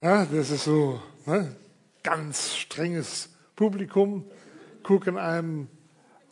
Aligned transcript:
Ja, 0.00 0.24
das 0.26 0.52
ist 0.52 0.62
so 0.62 1.02
ne? 1.26 1.56
ganz 2.04 2.54
strenges 2.54 3.30
Publikum, 3.56 4.30
gucken 4.84 5.18
einem 5.18 5.66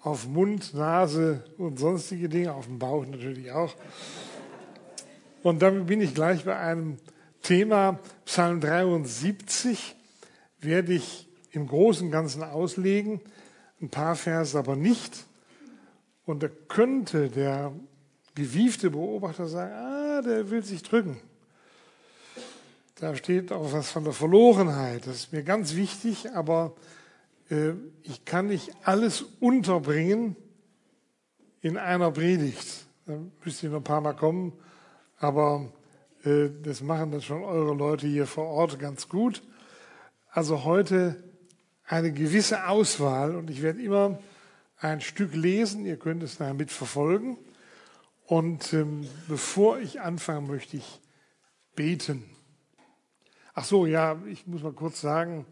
auf 0.03 0.29
Mund, 0.29 0.73
Nase 0.73 1.43
und 1.59 1.77
sonstige 1.81 2.29
Dinge, 2.29 2.55
auf 2.55 2.67
den 2.67 2.79
Bauch 2.79 3.05
natürlich 3.05 3.51
auch. 3.51 3.75
Und 5.43 5.63
damit 5.63 5.89
bin 5.89 6.01
ich 6.01 6.15
gleich 6.15 6.45
bei 6.45 6.57
einem 6.57 6.99
Thema, 7.43 7.99
Psalm 8.25 8.61
73, 8.61 9.97
werde 10.61 10.93
ich 10.93 11.29
im 11.51 11.67
Großen 11.67 12.07
und 12.07 12.13
Ganzen 12.13 12.45
auslegen, 12.45 13.21
ein 13.83 13.89
paar 13.89 14.15
Verse 14.15 14.57
aber 14.57 14.77
nicht. 14.77 15.27
Und 16.25 16.45
da 16.45 16.49
könnte 16.69 17.31
der 17.31 17.73
gewiefte 18.37 18.91
Beobachter 18.91 19.49
sagen, 19.49 19.73
ah, 19.73 20.23
der 20.23 20.51
will 20.51 20.63
sich 20.63 20.85
drücken. 20.85 21.21
Da 22.99 23.15
steht 23.15 23.53
auch 23.53 23.75
was 23.75 23.91
von 23.91 24.05
der 24.05 24.15
Verlorenheit. 24.15 25.07
Das 25.07 25.17
ist 25.17 25.33
mir 25.33 25.43
ganz 25.43 25.77
wichtig, 25.77 26.33
aber 26.33 26.75
äh, 27.51 27.73
ich 28.03 28.25
kann 28.25 28.47
nicht 28.47 28.71
alles 28.85 29.23
unterbringen 29.39 30.35
in 31.61 31.77
einer 31.77 32.11
Predigt. 32.11 32.87
Da 33.05 33.19
müsst 33.45 33.63
ihr 33.63 33.69
noch 33.69 33.79
ein 33.79 33.85
paar 33.85 34.01
Mal 34.01 34.15
kommen, 34.15 34.55
aber 35.19 35.71
äh, 36.25 36.49
das 36.63 36.81
machen 36.81 37.11
dann 37.11 37.21
schon 37.21 37.45
eure 37.45 37.75
Leute 37.75 38.07
hier 38.07 38.27
vor 38.27 38.47
Ort 38.47 38.79
ganz 38.79 39.11
gut. 39.11 39.43
Also 40.31 40.65
heute 40.65 41.23
eine 41.85 42.13
gewisse 42.15 42.67
Auswahl 42.67 43.37
und 43.37 43.51
ich 43.51 43.61
werde 43.61 43.83
immer 43.83 44.19
ein 44.79 45.03
Stück 45.03 45.35
lesen. 45.35 45.85
Ihr 45.85 45.99
könnt 45.99 46.23
es 46.23 46.39
nachher 46.39 46.55
mitverfolgen. 46.55 47.37
Und 48.25 48.73
ähm, 48.73 49.07
bevor 49.29 49.81
ich 49.81 50.01
anfange, 50.01 50.49
möchte 50.49 50.79
ich 50.79 51.01
beten. 51.75 52.25
Ach 53.59 53.65
so, 53.65 53.87
ja, 53.87 54.21
ich 54.27 54.47
muss 54.47 54.63
mal 54.63 54.75
kurz 54.75 55.01
sagen, 55.01 55.47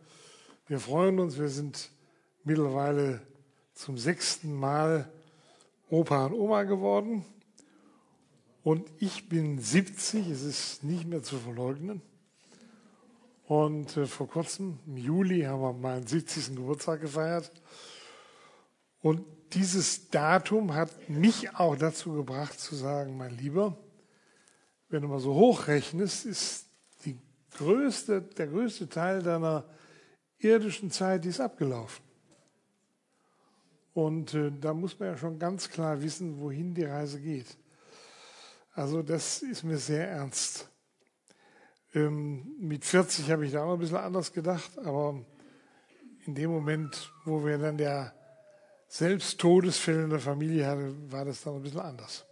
wir 0.66 0.78
freuen 0.78 1.18
uns, 1.18 1.38
wir 1.38 1.48
sind 1.48 1.90
mittlerweile 2.44 3.22
zum 3.72 3.96
sechsten 3.96 4.52
Mal 4.52 5.10
Opa 5.88 6.26
und 6.26 6.34
Oma 6.34 6.64
geworden. 6.64 7.24
Und 8.62 8.86
ich 8.98 9.30
bin 9.30 9.58
70, 9.58 10.28
es 10.28 10.42
ist 10.42 10.84
nicht 10.84 11.06
mehr 11.06 11.22
zu 11.22 11.38
verleugnen. 11.38 12.02
Und 13.46 13.96
äh, 13.96 14.04
vor 14.04 14.28
kurzem, 14.28 14.80
im 14.86 14.98
Juli, 14.98 15.40
haben 15.44 15.62
wir 15.62 15.72
meinen 15.72 16.06
70. 16.06 16.56
Geburtstag 16.56 17.00
gefeiert. 17.00 17.50
Und 19.00 19.24
dieses 19.54 20.10
Datum 20.10 20.74
hat 20.74 21.08
mich 21.08 21.56
auch 21.56 21.74
dazu 21.74 22.12
gebracht 22.12 22.60
zu 22.60 22.74
sagen, 22.74 23.16
mein 23.16 23.34
Lieber, 23.34 23.78
wenn 24.90 25.00
du 25.00 25.08
mal 25.08 25.20
so 25.20 25.32
hochrechnest, 25.32 26.26
ist 26.26 26.63
größte, 27.54 28.22
der 28.22 28.46
größte 28.46 28.88
Teil 28.88 29.22
deiner 29.22 29.64
irdischen 30.38 30.90
Zeit 30.90 31.24
ist 31.26 31.40
abgelaufen. 31.40 32.04
Und 33.94 34.34
äh, 34.34 34.50
da 34.60 34.74
muss 34.74 34.98
man 34.98 35.10
ja 35.10 35.16
schon 35.16 35.38
ganz 35.38 35.70
klar 35.70 36.02
wissen, 36.02 36.40
wohin 36.40 36.74
die 36.74 36.84
Reise 36.84 37.20
geht. 37.20 37.56
Also 38.72 39.02
das 39.02 39.42
ist 39.42 39.62
mir 39.62 39.78
sehr 39.78 40.10
ernst. 40.10 40.68
Ähm, 41.94 42.56
mit 42.58 42.84
40 42.84 43.30
habe 43.30 43.46
ich 43.46 43.52
da 43.52 43.62
auch 43.62 43.66
noch 43.66 43.74
ein 43.74 43.78
bisschen 43.78 43.96
anders 43.96 44.32
gedacht, 44.32 44.78
aber 44.78 45.24
in 46.26 46.34
dem 46.34 46.50
Moment, 46.50 47.12
wo 47.24 47.44
wir 47.44 47.56
dann 47.56 47.76
der 47.76 48.12
selbst 48.88 49.40
Todesfälle 49.40 50.04
in 50.04 50.10
der 50.10 50.18
Familie 50.18 50.66
hatten, 50.66 51.10
war 51.10 51.24
das 51.24 51.42
dann 51.42 51.54
ein 51.54 51.62
bisschen 51.62 51.80
anders. 51.80 52.24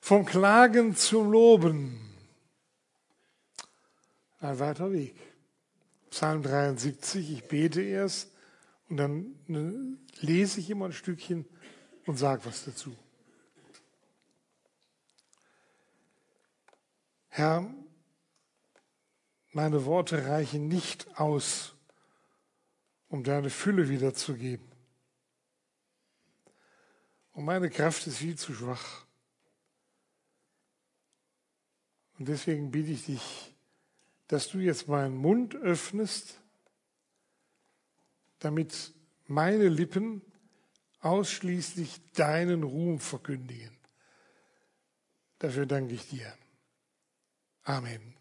Vom 0.00 0.24
Klagen 0.24 0.96
zum 0.96 1.30
Loben 1.30 2.17
ein 4.40 4.58
weiter 4.58 4.92
Weg. 4.92 5.16
Psalm 6.10 6.42
73, 6.42 7.32
ich 7.32 7.44
bete 7.48 7.82
erst 7.82 8.30
und 8.88 8.96
dann 8.96 9.38
ne, 9.46 9.98
lese 10.20 10.60
ich 10.60 10.70
immer 10.70 10.86
ein 10.86 10.92
Stückchen 10.92 11.44
und 12.06 12.16
sage 12.16 12.44
was 12.44 12.64
dazu. 12.64 12.96
Herr, 17.28 17.72
meine 19.52 19.84
Worte 19.84 20.26
reichen 20.26 20.68
nicht 20.68 21.18
aus, 21.20 21.74
um 23.08 23.22
deine 23.22 23.50
Fülle 23.50 23.88
wiederzugeben. 23.88 24.66
Und 27.32 27.44
meine 27.44 27.70
Kraft 27.70 28.06
ist 28.06 28.18
viel 28.18 28.36
zu 28.36 28.52
schwach. 28.52 29.04
Und 32.18 32.26
deswegen 32.26 32.72
bitte 32.72 32.90
ich 32.90 33.06
dich, 33.06 33.54
dass 34.28 34.48
du 34.48 34.58
jetzt 34.58 34.88
meinen 34.88 35.16
Mund 35.16 35.54
öffnest, 35.56 36.40
damit 38.38 38.92
meine 39.26 39.68
Lippen 39.68 40.22
ausschließlich 41.00 42.00
deinen 42.12 42.62
Ruhm 42.62 43.00
verkündigen. 43.00 43.76
Dafür 45.38 45.66
danke 45.66 45.94
ich 45.94 46.08
dir. 46.08 46.32
Amen. 47.62 48.14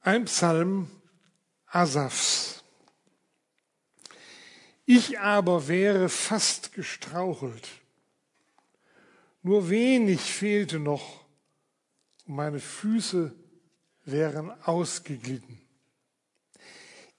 Ein 0.00 0.26
Psalm 0.26 0.90
Asafs. 1.66 2.62
Ich 4.86 5.18
aber 5.18 5.68
wäre 5.68 6.08
fast 6.08 6.72
gestrauchelt. 6.72 7.68
Nur 9.42 9.70
wenig 9.70 10.20
fehlte 10.20 10.78
noch 10.78 11.23
und 12.26 12.34
meine 12.36 12.60
Füße 12.60 13.34
wären 14.04 14.50
ausgeglitten. 14.62 15.60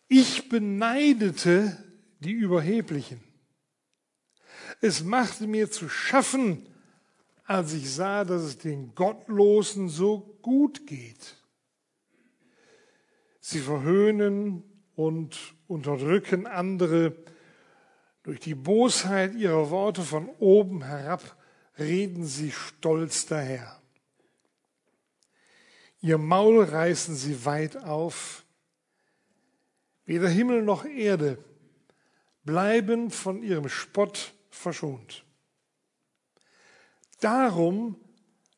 Ich 0.08 0.50
beneidete 0.50 1.84
die 2.20 2.32
Überheblichen. 2.32 3.22
Es 4.82 5.04
machte 5.04 5.48
mir 5.48 5.72
zu 5.72 5.90
schaffen, 5.90 6.68
als 7.46 7.74
ich 7.74 7.92
sah, 7.92 8.24
dass 8.24 8.42
es 8.44 8.58
den 8.58 8.94
Gottlosen 8.96 9.90
so 9.90 10.38
gut 10.42 10.88
geht. 10.88 11.38
Sie 13.40 13.60
verhöhnen 13.60 14.64
und 14.96 15.38
unterdrücken 15.68 16.48
andere. 16.48 17.16
Durch 18.24 18.40
die 18.40 18.56
Bosheit 18.56 19.36
ihrer 19.36 19.70
Worte 19.70 20.02
von 20.02 20.30
oben 20.40 20.84
herab 20.84 21.38
reden 21.78 22.26
sie 22.26 22.52
stolz 22.52 23.28
daher. 23.28 23.80
Ihr 26.06 26.20
Maul 26.20 26.64
reißen 26.64 27.16
sie 27.16 27.46
weit 27.46 27.78
auf. 27.78 28.46
Weder 30.06 30.30
Himmel 30.30 30.62
noch 30.62 30.86
Erde 30.86 31.44
bleiben 32.44 33.10
von 33.10 33.42
ihrem 33.42 33.68
Spott 33.70 34.36
verschont. 34.52 35.26
Darum 37.22 37.96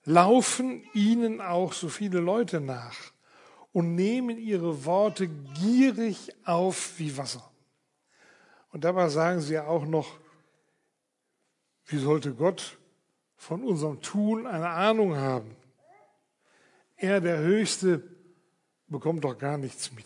laufen 0.03 0.83
ihnen 0.93 1.39
auch 1.39 1.71
so 1.71 1.87
viele 1.87 2.19
Leute 2.19 2.59
nach 2.59 3.13
und 3.71 3.95
nehmen 3.95 4.37
ihre 4.37 4.83
Worte 4.83 5.29
gierig 5.29 6.35
auf 6.43 6.99
wie 6.99 7.15
Wasser. 7.15 7.49
Und 8.73 8.83
dabei 8.83 9.07
sagen 9.07 9.39
sie 9.39 9.53
ja 9.53 9.67
auch 9.67 9.85
noch, 9.85 10.19
wie 11.85 11.97
sollte 11.97 12.33
Gott 12.33 12.77
von 13.37 13.63
unserem 13.63 14.01
Tun 14.01 14.45
eine 14.45 14.67
Ahnung 14.67 15.15
haben? 15.15 15.55
Er, 16.97 17.21
der 17.21 17.39
Höchste, 17.39 18.03
bekommt 18.87 19.23
doch 19.23 19.37
gar 19.37 19.57
nichts 19.57 19.93
mit. 19.93 20.05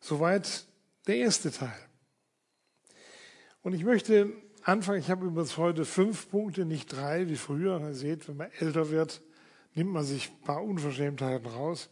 Soweit 0.00 0.66
der 1.06 1.16
erste 1.16 1.50
Teil. 1.50 1.76
Und 3.62 3.74
ich 3.74 3.84
möchte 3.84 4.32
anfangen, 4.62 5.00
ich 5.00 5.10
habe 5.10 5.26
übrigens 5.26 5.56
heute 5.56 5.84
fünf 5.84 6.30
Punkte, 6.30 6.64
nicht 6.64 6.92
drei 6.92 7.28
wie 7.28 7.36
früher. 7.36 7.80
Ihr 7.80 7.94
seht, 7.94 8.28
wenn 8.28 8.36
man 8.36 8.50
älter 8.52 8.90
wird, 8.90 9.20
nimmt 9.74 9.90
man 9.90 10.04
sich 10.04 10.30
ein 10.30 10.40
paar 10.42 10.62
Unverschämtheiten 10.62 11.46
raus. 11.46 11.90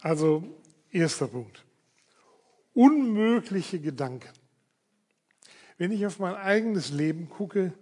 Also 0.00 0.58
erster 0.90 1.28
Punkt. 1.28 1.64
Unmögliche 2.72 3.80
Gedanken. 3.80 4.32
Wenn 5.76 5.92
ich 5.92 6.06
auf 6.06 6.18
mein 6.18 6.34
eigenes 6.34 6.90
Leben 6.90 7.28
gucke, 7.28 7.72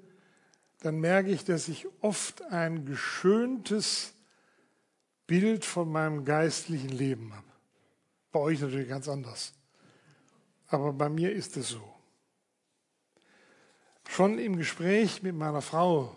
dann 0.80 0.98
merke 0.98 1.30
ich, 1.30 1.44
dass 1.44 1.68
ich 1.68 1.86
oft 2.00 2.42
ein 2.42 2.84
geschöntes 2.84 4.15
Bild 5.26 5.64
von 5.64 5.90
meinem 5.90 6.25
geistlichen 6.25 6.90
Leben 6.90 7.34
habe. 7.34 7.46
Bei 8.32 8.40
euch 8.40 8.61
natürlich 8.61 8.88
ganz 8.88 9.08
anders. 9.08 9.52
Aber 10.69 10.93
bei 10.93 11.08
mir 11.08 11.32
ist 11.32 11.56
es 11.56 11.69
so. 11.70 11.82
Schon 14.08 14.38
im 14.38 14.56
Gespräch 14.56 15.23
mit 15.23 15.34
meiner 15.34 15.62
Frau 15.62 16.17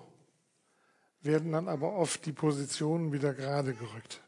werden 1.22 1.52
dann 1.52 1.68
aber 1.68 1.94
oft 1.94 2.26
die 2.26 2.32
Positionen 2.32 3.12
wieder 3.12 3.34
gerade 3.34 3.74
gerückt. 3.74 4.22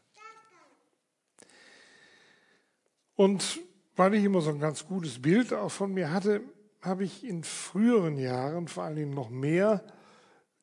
Und 3.14 3.60
weil 3.96 4.14
ich 4.14 4.24
immer 4.24 4.40
so 4.40 4.50
ein 4.50 4.58
ganz 4.58 4.86
gutes 4.86 5.20
Bild 5.20 5.52
auch 5.52 5.70
von 5.70 5.92
mir 5.94 6.10
hatte, 6.10 6.42
habe 6.80 7.04
ich 7.04 7.24
in 7.24 7.44
früheren 7.44 8.18
Jahren 8.18 8.68
vor 8.68 8.84
allen 8.84 8.96
Dingen 8.96 9.14
noch 9.14 9.30
mehr 9.30 9.84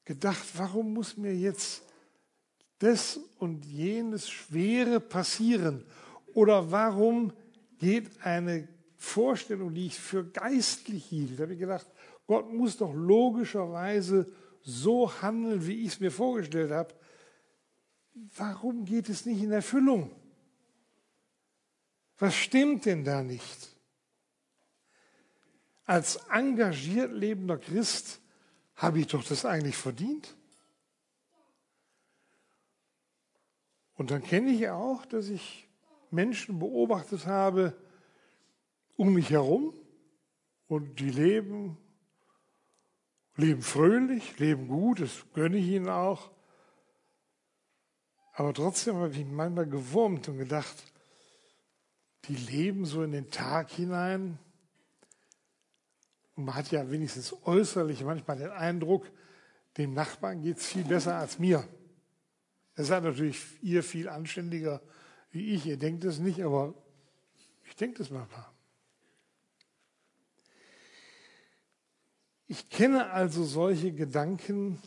gedacht, 0.04 0.46
warum 0.56 0.94
muss 0.94 1.16
mir 1.16 1.36
jetzt 1.36 1.84
das 2.80 3.20
und 3.38 3.66
jenes 3.66 4.30
Schwere 4.30 5.00
passieren? 5.00 5.86
Oder 6.34 6.72
warum 6.72 7.34
geht 7.78 8.10
eine 8.24 8.68
Vorstellung, 8.98 9.74
die 9.74 9.88
ich 9.88 10.00
für 10.00 10.26
geistlich 10.26 11.06
hielt, 11.06 11.40
da 11.40 11.44
habe 11.44 11.54
ich 11.54 11.60
gedacht, 11.60 11.88
Gott 12.28 12.52
muss 12.52 12.78
doch 12.78 12.94
logischerweise 12.94 14.32
so 14.62 15.12
handeln, 15.22 15.66
wie 15.66 15.86
ich 15.86 15.94
es 15.94 16.00
mir 16.00 16.12
vorgestellt 16.12 16.72
habe. 16.72 16.94
Warum 18.36 18.86
geht 18.86 19.10
es 19.10 19.26
nicht 19.26 19.42
in 19.42 19.52
Erfüllung? 19.52 20.12
Was 22.18 22.36
stimmt 22.36 22.86
denn 22.86 23.06
da 23.06 23.24
nicht? 23.24 23.76
Als 25.86 26.18
engagiert 26.30 27.14
lebender 27.14 27.58
Christ 27.58 28.20
habe 28.76 29.00
ich 29.00 29.08
doch 29.08 29.24
das 29.24 29.46
eigentlich 29.46 29.78
verdient. 29.78 30.36
Und 34.00 34.12
dann 34.12 34.24
kenne 34.24 34.52
ich 34.52 34.70
auch, 34.70 35.06
dass 35.06 35.28
ich 35.28 35.68
Menschen 36.10 36.58
beobachtet 36.58 37.26
habe 37.26 37.76
um 38.96 39.14
mich 39.14 39.30
herum 39.30 39.74
und 40.70 41.02
die 41.02 41.10
leben, 41.10 41.78
leben 43.36 43.62
fröhlich, 43.62 44.40
leben 44.40 44.70
gut, 44.70 45.02
das 45.02 45.26
gönne 45.34 45.58
ich 45.58 45.68
ihnen 45.68 45.90
auch. 45.90 46.32
Aber 48.32 48.54
trotzdem 48.54 48.96
habe 48.96 49.10
ich 49.10 49.26
manchmal 49.26 49.68
gewurmt 49.68 50.30
und 50.30 50.38
gedacht, 50.38 50.78
die 52.30 52.38
leben 52.38 52.86
so 52.86 53.04
in 53.04 53.12
den 53.12 53.30
Tag 53.30 53.70
hinein. 53.70 54.40
Und 56.38 56.46
man 56.46 56.56
hat 56.56 56.72
ja 56.72 56.90
wenigstens 56.90 57.36
äußerlich 57.44 58.06
manchmal 58.06 58.38
den 58.38 58.52
Eindruck, 58.52 59.12
dem 59.76 59.94
Nachbarn 59.94 60.42
geht 60.42 60.60
es 60.60 60.68
viel 60.68 60.86
besser 60.86 61.18
als 61.18 61.38
mir. 61.38 61.68
Er 62.80 62.86
seid 62.86 63.04
natürlich 63.04 63.46
ihr 63.62 63.84
viel 63.84 64.08
anständiger 64.08 64.82
wie 65.32 65.54
ich. 65.54 65.66
Ihr 65.66 65.76
denkt 65.76 66.06
es 66.06 66.20
nicht, 66.20 66.42
aber 66.42 66.74
ich 67.66 67.76
denke 67.76 67.98
das 67.98 68.10
manchmal. 68.10 68.46
Ich 72.48 72.70
kenne 72.70 73.12
also 73.12 73.44
solche 73.44 73.92
Gedanken, 73.92 74.82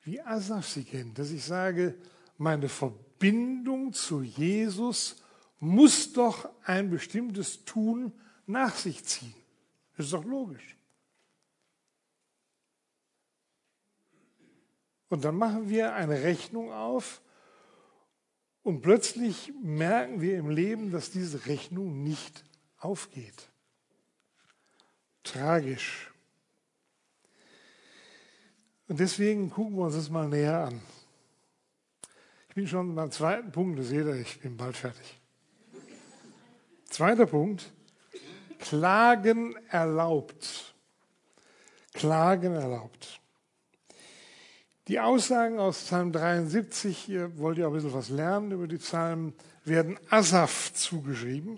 wie 0.00 0.22
Asaf 0.22 0.66
sie 0.66 0.84
kennt, 0.84 1.18
dass 1.18 1.30
ich 1.30 1.44
sage, 1.44 1.94
meine 2.38 2.70
Verbindung 2.70 3.92
zu 3.92 4.22
Jesus 4.22 5.22
muss 5.60 6.14
doch 6.14 6.48
ein 6.64 6.88
bestimmtes 6.88 7.66
Tun 7.66 8.14
nach 8.46 8.74
sich 8.74 9.04
ziehen. 9.04 9.34
Das 9.98 10.06
ist 10.06 10.14
doch 10.14 10.24
logisch. 10.24 10.78
Und 15.12 15.26
dann 15.26 15.36
machen 15.36 15.68
wir 15.68 15.94
eine 15.94 16.22
Rechnung 16.22 16.72
auf 16.72 17.20
und 18.62 18.80
plötzlich 18.80 19.52
merken 19.62 20.22
wir 20.22 20.38
im 20.38 20.48
Leben, 20.48 20.90
dass 20.90 21.10
diese 21.10 21.44
Rechnung 21.44 22.02
nicht 22.02 22.42
aufgeht. 22.78 23.50
Tragisch. 25.22 26.10
Und 28.88 29.00
deswegen 29.00 29.50
gucken 29.50 29.76
wir 29.76 29.84
uns 29.84 29.96
das 29.96 30.08
mal 30.08 30.30
näher 30.30 30.64
an. 30.68 30.80
Ich 32.48 32.54
bin 32.54 32.66
schon 32.66 32.94
beim 32.94 33.10
zweiten 33.10 33.52
Punkt, 33.52 33.80
das 33.80 33.88
seht 33.88 34.06
ihr, 34.06 34.14
ich 34.14 34.40
bin 34.40 34.56
bald 34.56 34.78
fertig. 34.78 35.20
Zweiter 36.88 37.26
Punkt, 37.26 37.70
Klagen 38.58 39.56
erlaubt. 39.68 40.74
Klagen 41.92 42.54
erlaubt. 42.54 43.21
Die 44.88 44.98
Aussagen 44.98 45.60
aus 45.60 45.84
Psalm 45.84 46.10
73, 46.10 47.08
ihr 47.08 47.38
wollt 47.38 47.56
ja 47.56 47.66
auch 47.66 47.70
ein 47.70 47.74
bisschen 47.74 47.94
was 47.94 48.08
lernen 48.08 48.50
über 48.50 48.66
die 48.66 48.78
Psalmen, 48.78 49.32
werden 49.64 49.96
Asaf 50.10 50.72
zugeschrieben. 50.74 51.56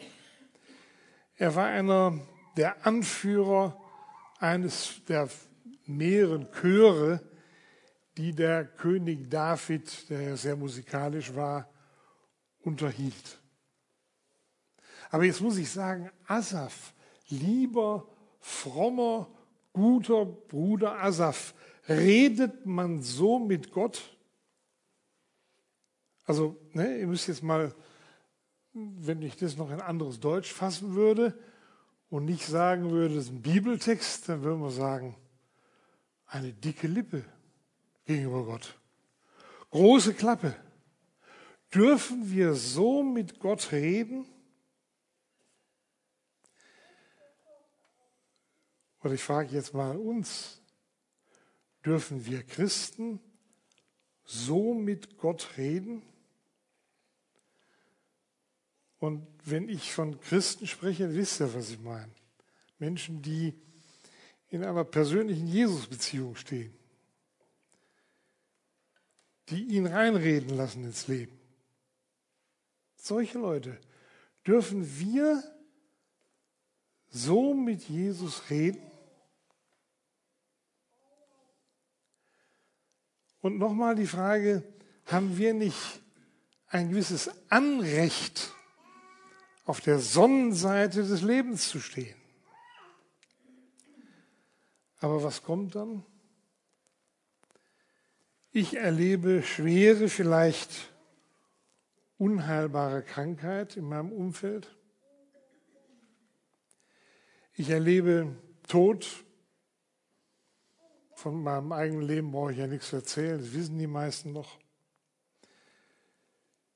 Er 1.36 1.54
war 1.54 1.64
einer 1.64 2.20
der 2.58 2.86
Anführer 2.86 3.80
eines 4.40 5.02
der 5.08 5.30
mehreren 5.86 6.52
Chöre, 6.52 7.22
die 8.18 8.34
der 8.34 8.66
König 8.66 9.30
David, 9.30 10.10
der 10.10 10.20
ja 10.20 10.36
sehr 10.36 10.56
musikalisch 10.56 11.34
war, 11.34 11.66
unterhielt. 12.60 13.38
Aber 15.08 15.24
jetzt 15.24 15.40
muss 15.40 15.56
ich 15.56 15.70
sagen, 15.70 16.10
Asaf, 16.26 16.92
lieber, 17.28 18.06
frommer, 18.40 19.28
guter 19.72 20.26
Bruder 20.26 21.02
Asaf, 21.02 21.54
redet 21.88 22.66
man 22.66 23.02
so 23.02 23.38
mit 23.38 23.72
Gott? 23.72 24.16
Also, 26.26 26.56
ne, 26.72 26.98
ihr 26.98 27.06
müsst 27.06 27.28
jetzt 27.28 27.42
mal, 27.42 27.74
wenn 28.72 29.22
ich 29.22 29.36
das 29.36 29.56
noch 29.56 29.70
in 29.70 29.80
anderes 29.80 30.20
Deutsch 30.20 30.52
fassen 30.52 30.94
würde 30.94 31.38
und 32.08 32.24
nicht 32.24 32.46
sagen 32.46 32.90
würde, 32.90 33.14
das 33.14 33.24
ist 33.24 33.32
ein 33.32 33.42
Bibeltext, 33.42 34.28
dann 34.28 34.42
würden 34.42 34.62
wir 34.62 34.70
sagen, 34.70 35.16
eine 36.26 36.52
dicke 36.52 36.86
Lippe 36.86 37.24
gegenüber 38.06 38.44
Gott. 38.44 38.78
Große 39.70 40.14
Klappe. 40.14 40.56
Dürfen 41.74 42.30
wir 42.30 42.54
so 42.54 43.02
mit 43.02 43.40
Gott 43.40 43.72
reden? 43.72 44.26
Und 49.00 49.12
ich 49.12 49.22
frage 49.22 49.50
jetzt 49.50 49.74
mal 49.74 49.96
uns, 49.96 50.62
dürfen 51.84 52.26
wir 52.26 52.42
Christen 52.42 53.20
so 54.24 54.74
mit 54.74 55.18
Gott 55.18 55.56
reden? 55.56 56.02
Und 58.98 59.26
wenn 59.44 59.68
ich 59.68 59.92
von 59.92 60.18
Christen 60.20 60.66
spreche, 60.66 61.14
wisst 61.14 61.40
ihr, 61.40 61.54
was 61.54 61.70
ich 61.70 61.80
meine. 61.80 62.12
Menschen, 62.78 63.20
die 63.20 63.54
in 64.48 64.64
einer 64.64 64.84
persönlichen 64.84 65.46
Jesus-Beziehung 65.46 66.36
stehen, 66.36 66.72
die 69.50 69.64
ihn 69.64 69.86
reinreden 69.86 70.56
lassen 70.56 70.84
ins 70.84 71.06
Leben. 71.06 71.38
Solche 72.96 73.38
Leute 73.38 73.78
dürfen 74.46 74.98
wir 74.98 75.42
so 77.10 77.52
mit 77.52 77.82
Jesus 77.88 78.48
reden? 78.48 78.93
Und 83.44 83.58
nochmal 83.58 83.94
die 83.94 84.06
Frage, 84.06 84.62
haben 85.04 85.36
wir 85.36 85.52
nicht 85.52 86.00
ein 86.68 86.88
gewisses 86.88 87.30
Anrecht, 87.50 88.54
auf 89.66 89.82
der 89.82 89.98
Sonnenseite 89.98 91.02
des 91.02 91.20
Lebens 91.20 91.68
zu 91.68 91.78
stehen? 91.78 92.16
Aber 94.98 95.22
was 95.22 95.42
kommt 95.42 95.74
dann? 95.74 96.06
Ich 98.50 98.78
erlebe 98.78 99.42
schwere, 99.42 100.08
vielleicht 100.08 100.90
unheilbare 102.16 103.02
Krankheit 103.02 103.76
in 103.76 103.86
meinem 103.86 104.10
Umfeld. 104.10 104.74
Ich 107.52 107.68
erlebe 107.68 108.34
Tod 108.68 109.06
von 111.24 111.42
meinem 111.42 111.72
eigenen 111.72 112.02
Leben 112.02 112.32
brauche 112.32 112.52
ich 112.52 112.58
ja 112.58 112.66
nichts 112.66 112.90
zu 112.90 112.96
erzählen, 112.96 113.38
das 113.38 113.54
wissen 113.54 113.78
die 113.78 113.86
meisten 113.86 114.34
noch. 114.34 114.58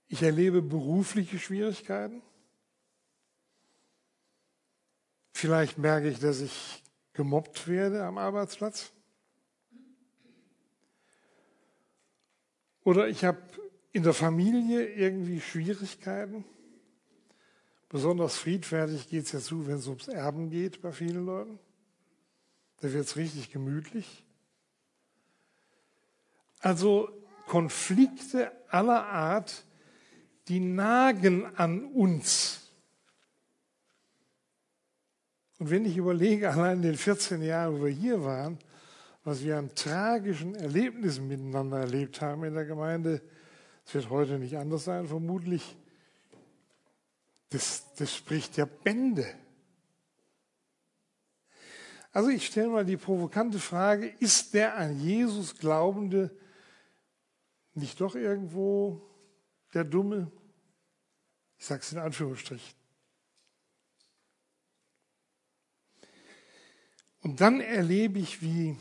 Ich 0.06 0.22
erlebe 0.22 0.62
berufliche 0.62 1.38
Schwierigkeiten. 1.38 2.22
Vielleicht 5.34 5.76
merke 5.76 6.08
ich, 6.08 6.18
dass 6.18 6.40
ich 6.40 6.82
gemobbt 7.12 7.68
werde 7.68 8.02
am 8.02 8.16
Arbeitsplatz. 8.16 8.90
Oder 12.84 13.06
ich 13.08 13.26
habe 13.26 13.42
in 13.92 14.02
der 14.02 14.14
Familie 14.14 14.86
irgendwie 14.94 15.42
Schwierigkeiten. 15.42 16.46
Besonders 17.90 18.38
friedfertig 18.38 19.10
geht 19.10 19.26
es 19.26 19.32
ja 19.32 19.40
zu, 19.40 19.66
wenn 19.66 19.76
es 19.76 19.88
ums 19.88 20.08
Erben 20.08 20.48
geht 20.48 20.80
bei 20.80 20.92
vielen 20.92 21.26
Leuten. 21.26 21.58
Da 22.80 22.90
wird 22.90 23.04
es 23.04 23.16
richtig 23.16 23.50
gemütlich. 23.52 24.24
Also 26.60 27.08
Konflikte 27.46 28.52
aller 28.68 29.06
Art, 29.06 29.64
die 30.48 30.60
nagen 30.60 31.46
an 31.56 31.84
uns. 31.84 32.60
Und 35.58 35.70
wenn 35.70 35.84
ich 35.84 35.96
überlege, 35.96 36.50
allein 36.50 36.78
in 36.78 36.82
den 36.82 36.96
14 36.96 37.42
Jahren, 37.42 37.78
wo 37.78 37.84
wir 37.84 37.92
hier 37.92 38.24
waren, 38.24 38.58
was 39.24 39.42
wir 39.42 39.58
an 39.58 39.74
tragischen 39.74 40.54
Erlebnissen 40.54 41.28
miteinander 41.28 41.80
erlebt 41.80 42.20
haben 42.20 42.44
in 42.44 42.54
der 42.54 42.64
Gemeinde, 42.64 43.20
es 43.84 43.94
wird 43.94 44.10
heute 44.10 44.38
nicht 44.38 44.56
anders 44.56 44.84
sein, 44.84 45.08
vermutlich, 45.08 45.76
das, 47.50 47.86
das 47.96 48.14
spricht 48.14 48.56
ja 48.56 48.66
Bände. 48.66 49.26
Also 52.12 52.30
ich 52.30 52.46
stelle 52.46 52.68
mal 52.68 52.84
die 52.84 52.96
provokante 52.96 53.58
Frage, 53.58 54.12
ist 54.18 54.54
der 54.54 54.76
an 54.76 55.00
Jesus 55.00 55.56
Glaubende 55.58 56.30
nicht 57.74 58.00
doch 58.00 58.14
irgendwo 58.14 59.02
der 59.74 59.84
Dumme? 59.84 60.30
Ich 61.58 61.66
sage 61.66 61.80
es 61.80 61.92
in 61.92 61.98
Anführungsstrichen. 61.98 62.78
Und 67.22 67.40
dann 67.40 67.60
erlebe 67.60 68.18
ich, 68.18 68.42
wie 68.42 68.76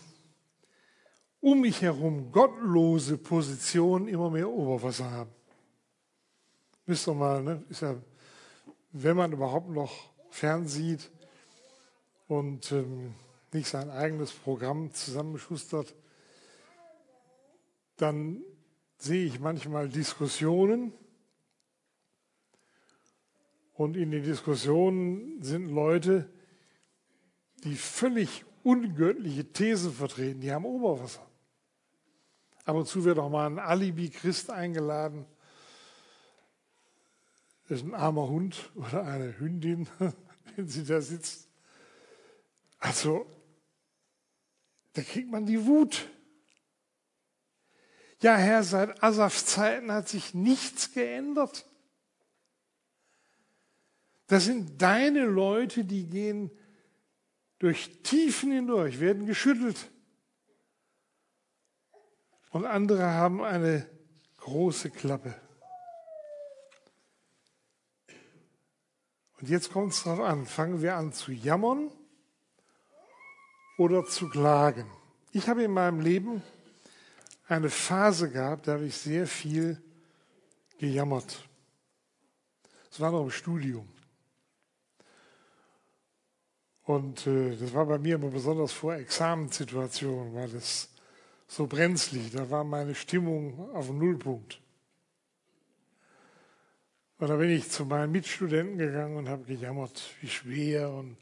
um 1.41 1.61
mich 1.61 1.81
herum 1.81 2.31
gottlose 2.31 3.17
Positionen 3.17 4.07
immer 4.07 4.29
mehr 4.29 4.49
Oberwasser 4.49 5.09
haben. 5.09 5.31
Wisst 6.85 7.07
ihr 7.07 7.13
mal, 7.13 7.43
ne? 7.43 7.63
ist 7.69 7.81
ja, 7.81 7.95
wenn 8.91 9.17
man 9.17 9.31
überhaupt 9.31 9.69
noch 9.69 10.11
fernsieht 10.29 11.11
und 12.27 12.71
ähm, 12.71 13.13
nicht 13.53 13.67
sein 13.67 13.89
eigenes 13.89 14.31
Programm 14.31 14.93
zusammenschustert, 14.93 15.95
dann 17.97 18.41
sehe 18.97 19.25
ich 19.25 19.39
manchmal 19.39 19.89
Diskussionen 19.89 20.93
und 23.73 23.95
in 23.95 24.11
den 24.11 24.23
Diskussionen 24.23 25.41
sind 25.41 25.69
Leute, 25.69 26.29
die 27.63 27.75
völlig 27.75 28.43
ungöttliche 28.63 29.45
Thesen 29.51 29.93
vertreten, 29.93 30.41
die 30.41 30.51
haben 30.51 30.65
Oberwasser. 30.65 31.25
Ab 32.65 32.75
und 32.75 32.87
zu 32.87 33.05
wird 33.05 33.19
auch 33.19 33.29
mal 33.29 33.45
ein 33.45 33.59
Alibi-Christ 33.59 34.49
eingeladen. 34.49 35.25
Das 37.69 37.79
ist 37.79 37.85
ein 37.85 37.93
armer 37.93 38.27
Hund 38.27 38.71
oder 38.75 39.05
eine 39.05 39.39
Hündin, 39.39 39.87
wenn 40.55 40.67
sie 40.67 40.83
da 40.83 40.99
sitzt. 40.99 41.47
Also, 42.79 43.25
da 44.93 45.01
kriegt 45.01 45.29
man 45.29 45.45
die 45.45 45.65
Wut. 45.65 46.09
Ja, 48.21 48.35
Herr, 48.35 48.63
seit 48.63 49.03
Asafs 49.03 49.45
Zeiten 49.45 49.91
hat 49.91 50.09
sich 50.09 50.33
nichts 50.33 50.91
geändert. 50.93 51.65
Das 54.27 54.45
sind 54.45 54.81
deine 54.81 55.25
Leute, 55.25 55.85
die 55.85 56.05
gehen 56.05 56.51
durch 57.59 58.01
Tiefen 58.03 58.51
hindurch, 58.51 58.99
werden 58.99 59.25
geschüttelt. 59.25 59.89
Und 62.49 62.65
andere 62.65 63.05
haben 63.05 63.43
eine 63.43 63.87
große 64.37 64.89
Klappe. 64.89 65.35
Und 69.39 69.49
jetzt 69.49 69.71
kommt 69.71 69.93
es 69.93 70.03
darauf 70.03 70.21
an, 70.21 70.45
fangen 70.47 70.81
wir 70.81 70.95
an 70.95 71.13
zu 71.13 71.31
jammern 71.31 71.91
oder 73.77 74.05
zu 74.05 74.27
klagen. 74.29 74.89
Ich 75.31 75.47
habe 75.47 75.63
in 75.63 75.71
meinem 75.71 75.99
Leben 75.99 76.41
eine 77.47 77.69
Phase 77.69 78.29
gehabt, 78.29 78.67
da 78.67 78.73
habe 78.73 78.85
ich 78.85 78.97
sehr 78.97 79.25
viel 79.27 79.81
gejammert. 80.77 81.47
Es 82.91 82.99
war 82.99 83.11
noch 83.11 83.23
im 83.23 83.31
Studium. 83.31 83.87
Und 86.83 87.27
äh, 87.27 87.55
das 87.55 87.73
war 87.73 87.85
bei 87.85 87.97
mir 87.97 88.15
immer 88.15 88.29
besonders 88.29 88.71
vor 88.71 88.95
Examenssituationen, 88.95 90.33
war 90.33 90.47
das 90.47 90.89
so 91.47 91.67
brenzlig. 91.67 92.31
Da 92.31 92.49
war 92.49 92.63
meine 92.63 92.95
Stimmung 92.95 93.69
auf 93.73 93.87
dem 93.87 93.99
Nullpunkt. 93.99 94.61
Und 97.19 97.27
da 97.27 97.35
bin 97.35 97.49
ich 97.49 97.69
zu 97.69 97.85
meinen 97.85 98.11
Mitstudenten 98.11 98.77
gegangen 98.77 99.17
und 99.17 99.27
habe 99.27 99.43
gejammert, 99.43 100.01
wie 100.21 100.29
schwer 100.29 100.91
und 100.91 101.17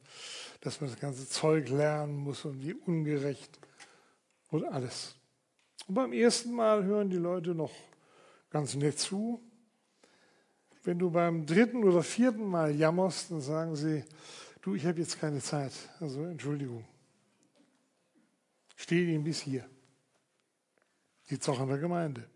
dass 0.61 0.81
man 0.81 0.89
das 0.89 0.99
ganze 0.99 1.27
Zeug 1.29 1.69
lernen 1.69 2.17
muss 2.17 2.43
und 2.43 2.61
wie 2.61 2.73
ungerecht 2.73 3.59
und 4.49 4.65
alles. 4.65 5.14
Und 5.87 5.95
beim 5.95 6.13
ersten 6.13 6.53
Mal 6.53 6.83
hören 6.83 7.09
die 7.09 7.17
Leute 7.17 7.53
noch 7.55 7.71
ganz 8.49 8.75
nett 8.75 8.99
zu. 8.99 9.41
Wenn 10.83 10.99
du 10.99 11.11
beim 11.11 11.45
dritten 11.45 11.83
oder 11.83 12.03
vierten 12.03 12.45
Mal 12.45 12.75
jammerst, 12.75 13.31
dann 13.31 13.41
sagen 13.41 13.75
sie, 13.75 14.03
Du, 14.65 14.73
ich 14.73 14.83
habe 14.87 14.99
jetzt 14.99 15.19
keine 15.19 15.39
Zeit. 15.43 15.71
Also 15.99 16.23
Entschuldigung. 16.23 16.83
Stehe 18.75 19.13
Ihnen 19.13 19.23
bis 19.23 19.41
hier. 19.41 19.69
Sitzt 21.21 21.47
auch 21.49 21.59
an 21.59 21.67
der 21.67 21.77
Gemeinde. 21.77 22.27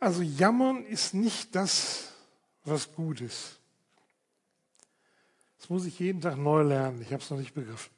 Also 0.00 0.22
jammern 0.22 0.82
ist 0.86 1.12
nicht 1.12 1.54
das, 1.54 2.14
was 2.64 2.90
gut 2.90 3.20
ist. 3.20 3.60
Das 5.58 5.68
muss 5.68 5.84
ich 5.84 5.98
jeden 5.98 6.22
Tag 6.22 6.38
neu 6.38 6.62
lernen. 6.62 7.02
Ich 7.02 7.12
habe 7.12 7.22
es 7.22 7.28
noch 7.28 7.38
nicht 7.38 7.52
begriffen. 7.52 7.97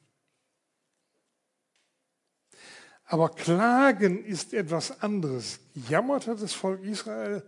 Aber 3.11 3.27
Klagen 3.27 4.23
ist 4.23 4.53
etwas 4.53 5.01
anderes. 5.01 5.59
Jammert 5.89 6.27
hat 6.27 6.41
das 6.41 6.53
Volk 6.53 6.81
Israel. 6.81 7.43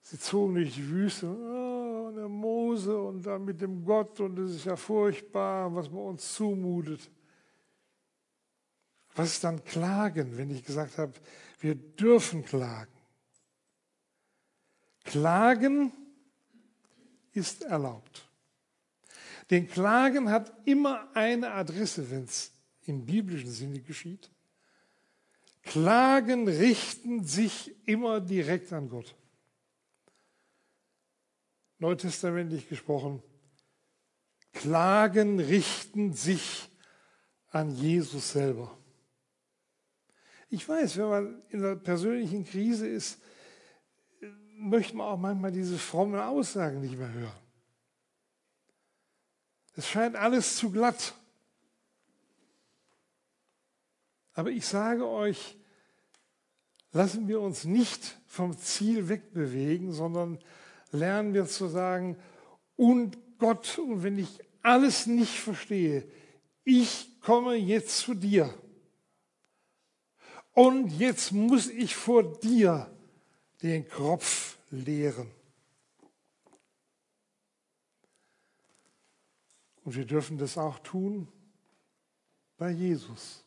Sie 0.00 0.18
zogen 0.18 0.54
durch 0.54 0.74
die 0.74 0.88
Wüste. 0.88 1.26
Oh, 1.28 2.06
und 2.08 2.16
der 2.16 2.30
Mose 2.30 2.98
und 2.98 3.26
dann 3.26 3.44
mit 3.44 3.60
dem 3.60 3.84
Gott 3.84 4.18
und 4.20 4.38
es 4.38 4.52
ist 4.52 4.64
ja 4.64 4.76
furchtbar, 4.76 5.74
was 5.74 5.90
man 5.90 6.04
uns 6.04 6.32
zumutet. 6.32 7.10
Was 9.14 9.32
ist 9.32 9.44
dann 9.44 9.62
Klagen, 9.64 10.38
wenn 10.38 10.50
ich 10.50 10.64
gesagt 10.64 10.96
habe, 10.96 11.12
wir 11.60 11.74
dürfen 11.74 12.42
klagen? 12.42 12.90
Klagen 15.04 15.92
ist 17.34 17.64
erlaubt. 17.64 18.26
Denn 19.50 19.68
Klagen 19.68 20.30
hat 20.30 20.50
immer 20.64 21.06
eine 21.12 21.50
Adresse, 21.50 22.10
wenn 22.10 22.24
es 22.24 22.50
im 22.86 23.04
biblischen 23.04 23.50
Sinne 23.50 23.80
geschieht. 23.80 24.30
Klagen 25.62 26.48
richten 26.48 27.24
sich 27.24 27.74
immer 27.86 28.20
direkt 28.20 28.72
an 28.72 28.88
Gott 28.88 29.14
neutestamentlich 31.80 32.68
gesprochen, 32.68 33.22
Klagen 34.52 35.40
richten 35.40 36.12
sich 36.12 36.68
an 37.48 37.74
Jesus 37.74 38.32
selber. 38.32 38.76
Ich 40.50 40.68
weiß, 40.68 40.98
wenn 40.98 41.08
man 41.08 41.42
in 41.48 41.64
einer 41.64 41.76
persönlichen 41.76 42.44
Krise 42.44 42.86
ist, 42.86 43.20
möchte 44.56 44.96
man 44.96 45.06
auch 45.06 45.16
manchmal 45.16 45.52
diese 45.52 45.78
frommen 45.78 46.20
Aussagen 46.20 46.80
nicht 46.80 46.98
mehr 46.98 47.12
hören. 47.12 47.32
Es 49.74 49.88
scheint 49.88 50.16
alles 50.16 50.56
zu 50.56 50.70
glatt. 50.70 51.14
Aber 54.34 54.50
ich 54.50 54.66
sage 54.66 55.06
euch, 55.08 55.56
lassen 56.92 57.28
wir 57.28 57.40
uns 57.40 57.64
nicht 57.64 58.18
vom 58.26 58.56
Ziel 58.56 59.08
wegbewegen, 59.08 59.92
sondern 59.92 60.38
lernen 60.92 61.34
wir 61.34 61.46
zu 61.46 61.68
sagen, 61.68 62.16
und 62.76 63.18
Gott, 63.38 63.78
und 63.78 64.02
wenn 64.02 64.18
ich 64.18 64.38
alles 64.62 65.06
nicht 65.06 65.38
verstehe, 65.38 66.06
ich 66.64 67.20
komme 67.20 67.54
jetzt 67.54 67.98
zu 67.98 68.14
dir. 68.14 68.52
Und 70.52 70.90
jetzt 70.98 71.32
muss 71.32 71.68
ich 71.68 71.94
vor 71.94 72.22
dir 72.40 72.90
den 73.62 73.88
Kopf 73.88 74.58
leeren. 74.70 75.30
Und 79.84 79.96
wir 79.96 80.04
dürfen 80.04 80.38
das 80.38 80.58
auch 80.58 80.78
tun 80.80 81.28
bei 82.56 82.70
Jesus 82.70 83.44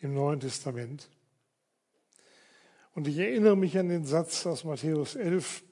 im 0.00 0.14
Neuen 0.14 0.40
Testament. 0.40 1.08
Und 2.94 3.06
ich 3.06 3.18
erinnere 3.18 3.56
mich 3.56 3.78
an 3.78 3.88
den 3.88 4.04
Satz 4.04 4.46
aus 4.46 4.64
Matthäus 4.64 5.14
11, 5.14 5.62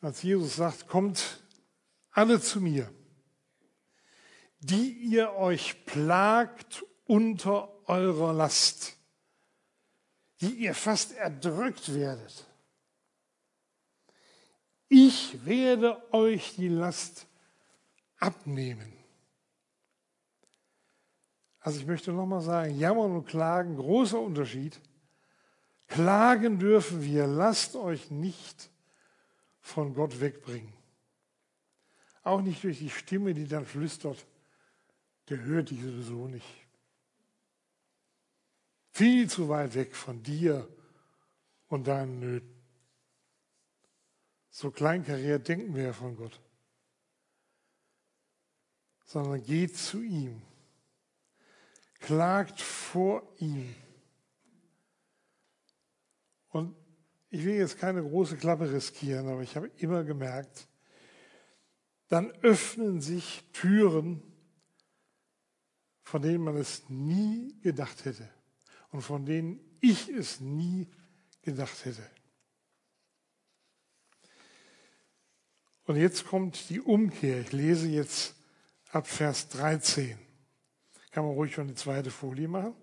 als 0.00 0.22
Jesus 0.22 0.56
sagt, 0.56 0.88
kommt 0.88 1.42
alle 2.10 2.40
zu 2.40 2.60
mir, 2.60 2.90
die 4.60 4.90
ihr 4.90 5.32
euch 5.34 5.84
plagt 5.84 6.84
unter 7.04 7.88
eurer 7.88 8.32
Last, 8.32 8.96
die 10.40 10.50
ihr 10.50 10.74
fast 10.74 11.12
erdrückt 11.12 11.94
werdet. 11.94 12.46
Ich 14.88 15.44
werde 15.44 16.02
euch 16.12 16.56
die 16.56 16.68
Last 16.68 17.26
abnehmen. 18.18 18.97
Also 21.68 21.80
ich 21.80 21.86
möchte 21.86 22.12
nochmal 22.12 22.40
sagen, 22.40 22.78
jammern 22.78 23.12
und 23.12 23.26
klagen, 23.26 23.76
großer 23.76 24.18
Unterschied. 24.18 24.80
Klagen 25.86 26.58
dürfen 26.58 27.02
wir, 27.02 27.26
lasst 27.26 27.76
euch 27.76 28.10
nicht 28.10 28.70
von 29.60 29.92
Gott 29.92 30.18
wegbringen. 30.18 30.72
Auch 32.22 32.40
nicht 32.40 32.64
durch 32.64 32.78
die 32.78 32.88
Stimme, 32.88 33.34
die 33.34 33.46
dann 33.46 33.66
flüstert, 33.66 34.24
der 35.28 35.40
hört 35.40 35.68
dich 35.68 35.82
sowieso 35.82 36.26
nicht. 36.26 36.46
Viel 38.92 39.28
zu 39.28 39.50
weit 39.50 39.74
weg 39.74 39.94
von 39.94 40.22
dir 40.22 40.66
und 41.66 41.86
deinen 41.86 42.18
Nöten. 42.18 42.62
So 44.48 44.70
kleinkariert 44.70 45.46
denken 45.46 45.74
wir 45.74 45.82
ja 45.82 45.92
von 45.92 46.16
Gott. 46.16 46.40
Sondern 49.04 49.44
geht 49.44 49.76
zu 49.76 50.00
ihm. 50.00 50.40
Klagt 51.98 52.60
vor 52.60 53.22
ihm. 53.38 53.74
Und 56.50 56.74
ich 57.30 57.44
will 57.44 57.54
jetzt 57.54 57.78
keine 57.78 58.02
große 58.02 58.36
Klappe 58.36 58.70
riskieren, 58.72 59.28
aber 59.28 59.42
ich 59.42 59.56
habe 59.56 59.70
immer 59.76 60.04
gemerkt, 60.04 60.68
dann 62.08 62.30
öffnen 62.42 63.00
sich 63.00 63.44
Türen, 63.52 64.22
von 66.02 66.22
denen 66.22 66.42
man 66.42 66.56
es 66.56 66.88
nie 66.88 67.54
gedacht 67.60 68.06
hätte 68.06 68.28
und 68.90 69.02
von 69.02 69.26
denen 69.26 69.60
ich 69.80 70.08
es 70.08 70.40
nie 70.40 70.88
gedacht 71.42 71.84
hätte. 71.84 72.02
Und 75.84 75.96
jetzt 75.96 76.26
kommt 76.26 76.68
die 76.70 76.80
Umkehr. 76.80 77.40
Ich 77.40 77.52
lese 77.52 77.88
jetzt 77.88 78.34
ab 78.90 79.06
Vers 79.06 79.48
13. 79.48 80.18
Kann 81.10 81.24
man 81.24 81.34
ruhig 81.34 81.54
schon 81.54 81.68
die 81.68 81.74
zweite 81.74 82.10
Folie 82.10 82.48
machen. 82.48 82.74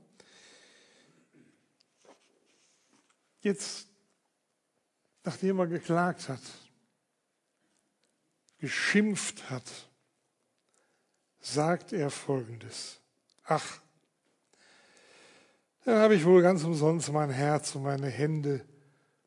Jetzt, 3.41 3.87
nachdem 5.23 5.59
er 5.59 5.67
geklagt 5.67 6.29
hat, 6.29 6.41
geschimpft 8.57 9.49
hat, 9.51 9.71
sagt 11.39 11.93
er 11.93 12.09
Folgendes. 12.09 12.99
Ach, 13.43 13.79
dann 15.83 15.99
habe 15.99 16.15
ich 16.15 16.25
wohl 16.25 16.41
ganz 16.41 16.63
umsonst 16.63 17.11
mein 17.11 17.29
Herz 17.29 17.75
und 17.75 17.83
meine 17.83 18.07
Hände 18.07 18.65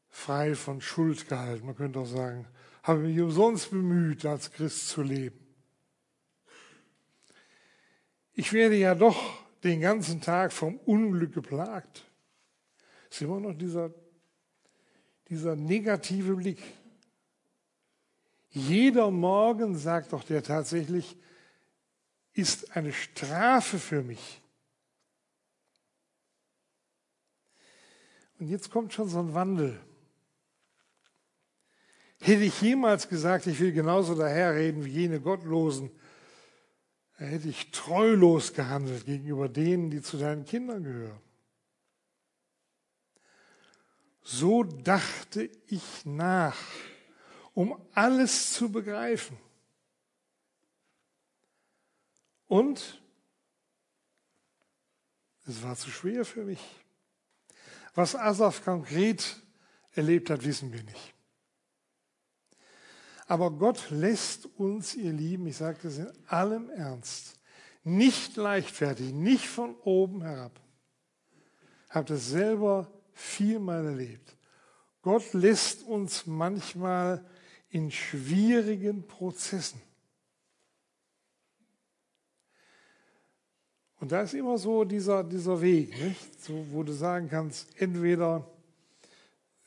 frei 0.09 0.57
von 0.57 0.81
Schuld 0.81 1.29
gehalten. 1.29 1.67
Man 1.67 1.77
könnte 1.77 2.01
auch 2.01 2.07
sagen, 2.07 2.49
habe 2.83 3.01
mich 3.01 3.21
umsonst 3.21 3.71
bemüht, 3.71 4.27
als 4.27 4.51
Christ 4.51 4.89
zu 4.89 5.03
leben. 5.03 5.48
Ich 8.39 8.53
werde 8.53 8.77
ja 8.77 8.95
doch 8.95 9.21
den 9.65 9.81
ganzen 9.81 10.21
Tag 10.21 10.53
vom 10.53 10.77
Unglück 10.77 11.35
geplagt. 11.35 12.05
ist 13.11 13.21
immer 13.21 13.41
noch 13.41 13.53
dieser, 13.53 13.93
dieser 15.29 15.57
negative 15.57 16.37
Blick. 16.37 16.63
Jeder 18.51 19.11
Morgen, 19.11 19.77
sagt 19.77 20.13
doch 20.13 20.23
der 20.23 20.45
tatsächlich, 20.45 21.17
ist 22.33 22.77
eine 22.77 22.93
Strafe 22.93 23.81
für 23.81 24.05
mich. 24.05 24.41
Und 28.39 28.47
jetzt 28.47 28.71
kommt 28.71 28.93
schon 28.93 29.09
so 29.09 29.19
ein 29.19 29.35
Wandel. 29.35 29.81
Hätte 32.21 32.45
ich 32.45 32.63
jemals 32.63 33.09
gesagt, 33.09 33.49
ich 33.49 33.59
will 33.59 33.73
genauso 33.73 34.15
daherreden 34.15 34.85
wie 34.85 34.91
jene 34.91 35.21
Gottlosen, 35.21 35.91
hätte 37.27 37.49
ich 37.49 37.71
treulos 37.73 38.53
gehandelt 38.55 39.05
gegenüber 39.05 39.49
denen, 39.49 39.91
die 39.91 40.03
zu 40.03 40.17
deinen 40.17 40.45
Kindern 40.45 40.85
gehören. 40.85 41.21
So 44.23 44.63
dachte 44.63 45.51
ich 45.67 46.05
nach, 46.05 46.57
um 47.55 47.81
alles 47.93 48.53
zu 48.53 48.71
begreifen. 48.71 49.37
Und 52.47 53.03
es 55.47 55.63
war 55.63 55.77
zu 55.77 55.91
schwer 55.91 56.25
für 56.25 56.45
mich. 56.45 56.61
Was 57.95 58.15
Asaf 58.15 58.63
konkret 58.65 59.43
erlebt 59.93 60.31
hat, 60.31 60.45
wissen 60.45 60.73
wir 60.73 60.83
nicht. 60.83 61.18
Aber 63.29 63.51
Gott 63.51 63.91
lässt 63.91 64.47
uns, 64.57 64.95
ihr 64.95 65.13
Lieben, 65.13 65.47
ich 65.47 65.59
sage 65.59 65.79
das 65.83 65.99
in 65.99 66.11
allem 66.27 66.71
Ernst, 66.71 67.39
nicht 67.85 68.37
leichtfertig, 68.37 69.13
nicht 69.13 69.47
von 69.47 69.77
oben 69.85 70.23
herab. 70.23 70.59
Habt 71.91 72.09
es 72.11 72.31
selber 72.31 72.91
vielmal 73.13 73.85
erlebt. 73.85 74.35
Gott 75.03 75.35
lässt 75.35 75.83
uns 75.83 76.27
manchmal 76.27 77.23
in 77.69 77.91
schwierigen 77.91 79.07
Prozessen. 79.07 79.81
Und 84.01 84.11
da 84.11 84.23
ist 84.23 84.33
immer 84.33 84.57
so 84.57 84.85
dieser, 84.85 85.23
dieser 85.23 85.61
Weg, 85.61 85.91
nicht? 86.03 86.43
So, 86.43 86.65
wo 86.71 86.83
du 86.83 86.93
sagen 86.93 87.29
kannst, 87.29 87.79
entweder 87.79 88.51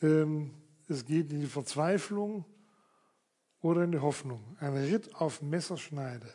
ähm, 0.02 0.52
es 0.88 1.06
geht 1.06 1.32
in 1.32 1.42
die 1.42 1.48
Verzweiflung 1.48 2.46
oder 3.62 3.84
in 3.84 3.92
die 3.92 4.00
Hoffnung. 4.00 4.58
Ein 4.60 4.76
Ritt 4.76 5.16
auf 5.16 5.42
Messerschneide. 5.42 6.32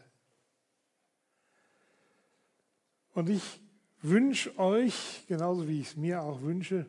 Und 3.15 3.29
ich 3.29 3.61
wünsche 4.03 4.59
euch, 4.59 5.25
genauso 5.27 5.67
wie 5.69 5.81
ich 5.81 5.89
es 5.89 5.97
mir 5.97 6.23
auch 6.23 6.43
wünsche, 6.43 6.89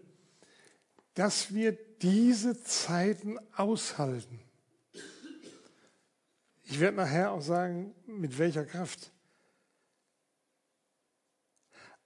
dass 1.14 1.54
wir 1.54 1.72
diese 1.72 2.62
Zeiten 2.64 3.38
aushalten. 3.56 4.40
Ich 6.64 6.80
werde 6.80 6.98
nachher 6.98 7.32
auch 7.32 7.42
sagen, 7.42 7.96
mit 8.06 8.38
welcher 8.38 8.66
Kraft. 8.66 9.12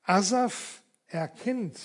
Asaf 0.04 0.84
erkennt, 1.08 1.80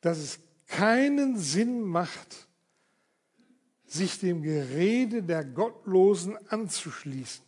dass 0.00 0.18
es 0.18 0.40
keinen 0.66 1.38
Sinn 1.38 1.82
macht, 1.82 2.47
sich 3.90 4.18
dem 4.18 4.42
Gerede 4.42 5.22
der 5.22 5.44
Gottlosen 5.44 6.36
anzuschließen. 6.48 7.44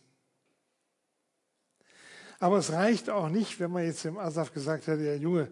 Aber 2.39 2.57
es 2.57 2.71
reicht 2.71 3.09
auch 3.09 3.29
nicht, 3.29 3.59
wenn 3.59 3.71
man 3.71 3.83
jetzt 3.83 4.03
dem 4.03 4.17
Asaf 4.17 4.51
gesagt 4.51 4.87
hätte, 4.87 5.03
ja 5.03 5.13
Junge, 5.13 5.51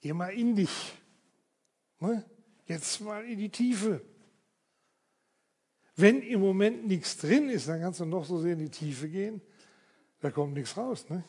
geh 0.00 0.12
mal 0.12 0.32
in 0.32 0.56
dich. 0.56 0.94
Ne? 2.00 2.24
Jetzt 2.66 3.00
mal 3.02 3.24
in 3.24 3.38
die 3.38 3.50
Tiefe. 3.50 4.00
Wenn 5.96 6.22
im 6.22 6.40
Moment 6.40 6.86
nichts 6.86 7.18
drin 7.18 7.50
ist, 7.50 7.68
dann 7.68 7.80
kannst 7.80 8.00
du 8.00 8.06
noch 8.06 8.24
so 8.24 8.38
sehr 8.38 8.54
in 8.54 8.58
die 8.58 8.70
Tiefe 8.70 9.08
gehen, 9.08 9.42
da 10.20 10.30
kommt 10.30 10.54
nichts 10.54 10.76
raus. 10.76 11.08
Ne? 11.10 11.22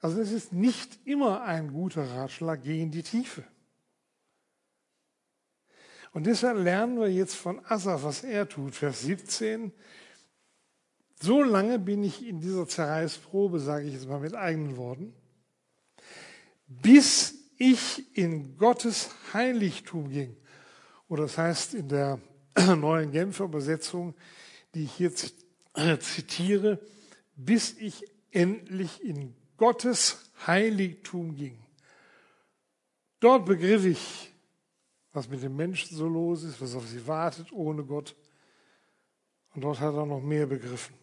Also 0.00 0.20
es 0.20 0.32
ist 0.32 0.52
nicht 0.52 0.98
immer 1.04 1.42
ein 1.42 1.72
guter 1.72 2.08
Ratschlag, 2.08 2.62
geh 2.62 2.80
in 2.80 2.90
die 2.90 3.02
Tiefe. 3.02 3.42
Und 6.14 6.26
deshalb 6.26 6.58
lernen 6.58 7.00
wir 7.00 7.12
jetzt 7.12 7.34
von 7.34 7.60
Asaf, 7.66 8.04
was 8.04 8.22
er 8.22 8.48
tut. 8.48 8.76
Vers 8.76 9.02
17. 9.02 9.72
So 11.20 11.42
lange 11.42 11.80
bin 11.80 12.04
ich 12.04 12.24
in 12.24 12.40
dieser 12.40 12.68
Zerreißprobe, 12.68 13.58
sage 13.58 13.88
ich 13.88 13.94
jetzt 13.94 14.08
mal 14.08 14.20
mit 14.20 14.36
eigenen 14.36 14.76
Worten, 14.76 15.12
bis 16.68 17.34
ich 17.58 18.16
in 18.16 18.56
Gottes 18.56 19.10
Heiligtum 19.32 20.08
ging. 20.08 20.36
Oder 21.08 21.24
das 21.24 21.36
heißt 21.36 21.74
in 21.74 21.88
der 21.88 22.20
neuen 22.76 23.10
Genfer 23.10 23.44
Übersetzung, 23.44 24.14
die 24.72 24.84
ich 24.84 24.92
hier 24.92 25.12
zitiere, 25.98 26.78
bis 27.34 27.76
ich 27.76 28.04
endlich 28.30 29.02
in 29.02 29.34
Gottes 29.56 30.30
Heiligtum 30.46 31.34
ging. 31.34 31.58
Dort 33.18 33.46
begriff 33.46 33.84
ich, 33.84 34.33
was 35.14 35.28
mit 35.28 35.42
den 35.42 35.54
Menschen 35.54 35.96
so 35.96 36.08
los 36.08 36.42
ist, 36.42 36.60
was 36.60 36.74
auf 36.74 36.86
sie 36.86 37.06
wartet 37.06 37.52
ohne 37.52 37.84
Gott. 37.84 38.16
Und 39.54 39.62
dort 39.62 39.78
hat 39.78 39.94
er 39.94 40.04
noch 40.04 40.20
mehr 40.20 40.46
begriffen. 40.46 40.94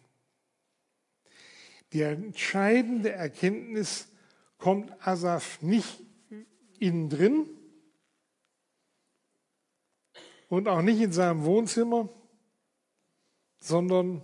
Die 1.92 2.02
entscheidende 2.02 3.10
Erkenntnis 3.10 4.08
kommt 4.58 4.92
Asaf 5.06 5.60
nicht 5.62 6.02
innen 6.78 7.08
drin 7.08 7.48
und 10.48 10.68
auch 10.68 10.82
nicht 10.82 11.00
in 11.00 11.12
seinem 11.12 11.44
Wohnzimmer, 11.44 12.08
sondern 13.60 14.20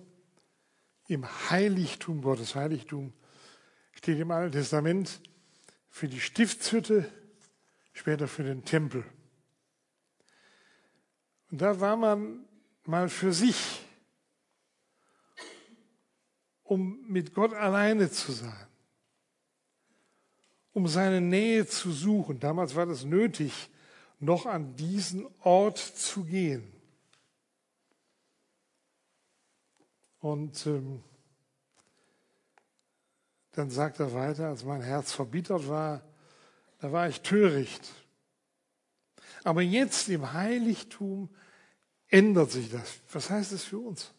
im 1.07 1.27
Heiligtum 1.51 2.21
Gottes. 2.21 2.55
Heiligtum 2.55 3.15
steht 3.93 4.19
im 4.19 4.31
Alten 4.31 4.53
Testament 4.53 5.21
für 5.89 6.09
die 6.09 6.21
Stiftshütte, 6.21 7.11
später 7.93 8.29
für 8.29 8.45
den 8.45 8.65
Tempel. 8.65 9.05
Und 11.51 11.61
da 11.61 11.81
war 11.81 11.97
man 11.97 12.45
mal 12.85 13.09
für 13.09 13.33
sich, 13.33 13.85
um 16.63 17.07
mit 17.07 17.35
Gott 17.35 17.55
alleine 17.55 18.11
zu 18.11 18.33
sein, 18.33 18.67
um 20.73 20.87
seine 20.87 21.21
Nähe 21.21 21.67
zu 21.67 21.91
suchen. 21.91 22.39
Damals 22.39 22.75
war 22.75 22.85
das 22.85 23.05
nötig, 23.05 23.71
noch 24.21 24.45
an 24.47 24.77
diesen 24.77 25.27
Ort 25.41 25.79
zu 25.79 26.25
gehen. 26.25 26.73
Und 30.21 30.67
ähm, 30.67 31.03
dann 33.53 33.71
sagt 33.71 34.01
er 34.01 34.13
weiter, 34.13 34.49
als 34.49 34.65
mein 34.65 34.83
Herz 34.83 35.13
verbittert 35.13 35.69
war, 35.69 36.03
da 36.81 36.93
war 36.93 37.09
ich 37.09 37.23
töricht 37.23 37.89
aber 39.45 39.63
jetzt 39.63 40.09
im 40.09 40.33
Heiligtum 40.33 41.29
ändert 42.09 42.51
sich 42.51 42.71
das. 42.71 42.95
Was 43.13 43.31
heißt 43.31 43.53
das 43.53 43.65
für 43.65 43.79
uns? 43.79 44.13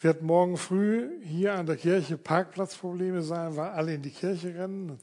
wird 0.00 0.22
morgen 0.22 0.56
früh 0.56 1.22
hier 1.24 1.54
an 1.54 1.66
der 1.66 1.76
Kirche 1.76 2.16
Parkplatzprobleme 2.16 3.22
sein, 3.22 3.56
weil 3.56 3.70
alle 3.70 3.94
in 3.94 4.02
die 4.02 4.10
Kirche 4.10 4.54
rennen, 4.54 4.98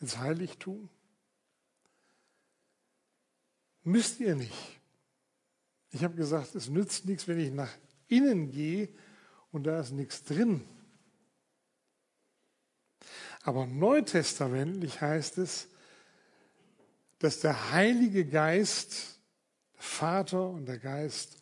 ins, 0.00 0.18
Heiligtum. 0.18 0.88
Müsst 3.84 4.20
ihr 4.20 4.34
nicht. 4.34 4.80
Ich 5.90 6.02
habe 6.02 6.14
gesagt, 6.14 6.54
es 6.54 6.68
nützt 6.68 7.04
nichts, 7.04 7.28
wenn 7.28 7.38
ich 7.38 7.52
nach 7.52 7.70
innen 8.08 8.50
gehe 8.50 8.88
und 9.50 9.64
da 9.64 9.80
ist 9.80 9.92
nichts 9.92 10.24
drin. 10.24 10.64
Aber 13.42 13.66
neutestamentlich 13.66 15.00
heißt 15.00 15.36
es, 15.38 15.68
dass 17.22 17.40
der 17.40 17.70
Heilige 17.70 18.24
Geist, 18.26 19.20
der 19.74 19.82
Vater 19.82 20.48
und 20.48 20.66
der 20.66 20.78
Geist 20.78 21.38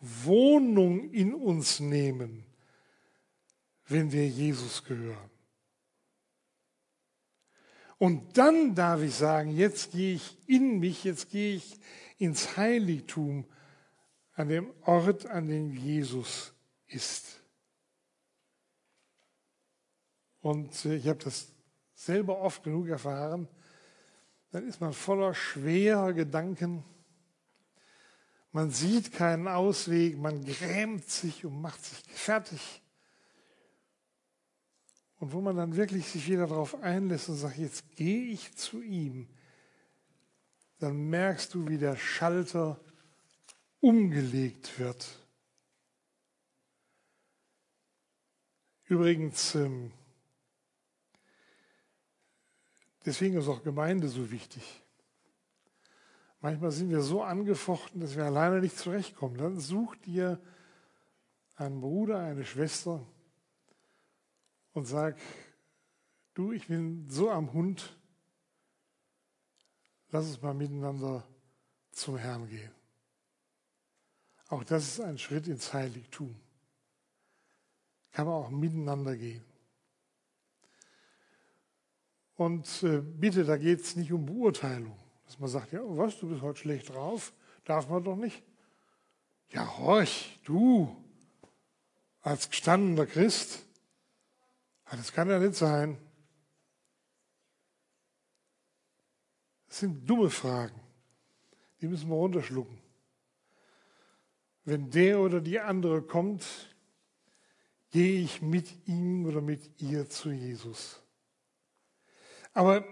Wohnung 0.00 1.10
in 1.10 1.34
uns 1.34 1.78
nehmen, 1.78 2.44
wenn 3.86 4.10
wir 4.10 4.26
Jesus 4.26 4.82
gehören. 4.82 5.30
Und 7.98 8.38
dann 8.38 8.74
darf 8.74 9.02
ich 9.02 9.14
sagen, 9.14 9.54
jetzt 9.54 9.92
gehe 9.92 10.14
ich 10.14 10.38
in 10.48 10.78
mich, 10.78 11.04
jetzt 11.04 11.28
gehe 11.30 11.56
ich 11.56 11.78
ins 12.16 12.56
Heiligtum, 12.56 13.44
an 14.32 14.48
dem 14.48 14.72
Ort, 14.86 15.26
an 15.26 15.48
dem 15.48 15.70
Jesus 15.70 16.54
ist. 16.86 17.40
Und 20.40 20.84
äh, 20.86 20.96
ich 20.96 21.06
habe 21.08 21.22
das 21.22 21.52
selber 21.94 22.40
oft 22.40 22.62
genug 22.62 22.88
erfahren. 22.88 23.46
Dann 24.50 24.66
ist 24.66 24.80
man 24.80 24.92
voller 24.92 25.34
schwerer 25.34 26.12
Gedanken. 26.12 26.84
Man 28.52 28.70
sieht 28.70 29.12
keinen 29.12 29.46
Ausweg, 29.46 30.18
man 30.18 30.44
grämt 30.44 31.08
sich 31.08 31.44
und 31.44 31.60
macht 31.60 31.84
sich 31.84 31.98
fertig. 32.12 32.82
Und 35.20 35.32
wo 35.32 35.40
man 35.40 35.56
dann 35.56 35.76
wirklich 35.76 36.08
sich 36.08 36.28
wieder 36.28 36.46
darauf 36.46 36.82
einlässt 36.82 37.28
und 37.28 37.36
sagt, 37.36 37.58
jetzt 37.58 37.94
gehe 37.94 38.32
ich 38.32 38.56
zu 38.56 38.82
ihm, 38.82 39.28
dann 40.78 41.10
merkst 41.10 41.54
du, 41.54 41.68
wie 41.68 41.78
der 41.78 41.96
Schalter 41.96 42.80
umgelegt 43.80 44.78
wird. 44.78 45.06
Übrigens, 48.86 49.54
ähm, 49.54 49.92
deswegen 53.04 53.36
ist 53.36 53.48
auch 53.48 53.62
Gemeinde 53.62 54.08
so 54.08 54.30
wichtig. 54.30 54.82
Manchmal 56.40 56.70
sind 56.70 56.88
wir 56.88 57.02
so 57.02 57.22
angefochten, 57.22 58.00
dass 58.00 58.16
wir 58.16 58.24
alleine 58.24 58.60
nicht 58.60 58.78
zurechtkommen. 58.78 59.36
Dann 59.36 59.60
such 59.60 59.94
dir 59.96 60.40
einen 61.56 61.80
Bruder, 61.80 62.18
eine 62.18 62.44
Schwester 62.44 63.06
und 64.72 64.86
sag, 64.86 65.18
du, 66.34 66.52
ich 66.52 66.68
bin 66.68 67.06
so 67.10 67.30
am 67.30 67.52
Hund, 67.52 67.94
lass 70.10 70.26
uns 70.26 70.40
mal 70.40 70.54
miteinander 70.54 71.26
zum 71.90 72.16
Herrn 72.16 72.48
gehen. 72.48 72.72
Auch 74.48 74.64
das 74.64 74.88
ist 74.88 75.00
ein 75.00 75.18
Schritt 75.18 75.46
ins 75.46 75.72
Heiligtum. 75.72 76.34
Kann 78.12 78.26
man 78.26 78.34
auch 78.34 78.50
miteinander 78.50 79.16
gehen. 79.16 79.44
Und 82.40 82.82
äh, 82.84 83.02
bitte, 83.02 83.44
da 83.44 83.58
geht 83.58 83.82
es 83.82 83.96
nicht 83.96 84.10
um 84.14 84.24
Beurteilung. 84.24 84.96
Dass 85.26 85.38
man 85.38 85.50
sagt, 85.50 85.72
ja, 85.72 85.80
was, 85.84 86.18
du 86.18 86.30
bist 86.30 86.40
heute 86.40 86.58
schlecht 86.58 86.88
drauf, 86.88 87.34
darf 87.66 87.86
man 87.90 88.02
doch 88.02 88.16
nicht. 88.16 88.42
Ja, 89.50 89.76
horch, 89.76 90.40
du, 90.44 90.96
als 92.22 92.48
gestandener 92.48 93.04
Christ, 93.04 93.66
das 94.90 95.12
kann 95.12 95.28
ja 95.28 95.38
nicht 95.38 95.54
sein. 95.54 95.98
Das 99.68 99.80
sind 99.80 100.08
dumme 100.08 100.30
Fragen. 100.30 100.80
Die 101.82 101.88
müssen 101.88 102.08
wir 102.08 102.16
runterschlucken. 102.16 102.78
Wenn 104.64 104.90
der 104.90 105.20
oder 105.20 105.42
die 105.42 105.60
andere 105.60 106.00
kommt, 106.00 106.46
gehe 107.90 108.22
ich 108.22 108.40
mit 108.40 108.88
ihm 108.88 109.26
oder 109.26 109.42
mit 109.42 109.78
ihr 109.82 110.08
zu 110.08 110.30
Jesus. 110.30 110.99
Aber 112.52 112.84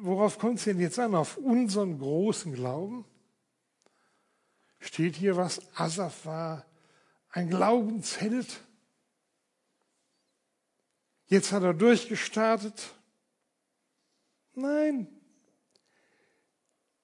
worauf 0.00 0.38
kommt 0.38 0.58
es 0.58 0.64
denn 0.64 0.80
jetzt 0.80 0.98
an? 0.98 1.14
Auf 1.14 1.36
unseren 1.36 1.98
großen 1.98 2.52
Glauben? 2.54 3.04
Steht 4.80 5.16
hier 5.16 5.36
was? 5.36 5.60
Asaf 5.76 6.26
war 6.26 6.66
ein 7.30 7.48
Glaubensheld. 7.48 8.60
Jetzt 11.26 11.52
hat 11.52 11.62
er 11.62 11.72
durchgestartet. 11.72 12.94
Nein, 14.54 15.06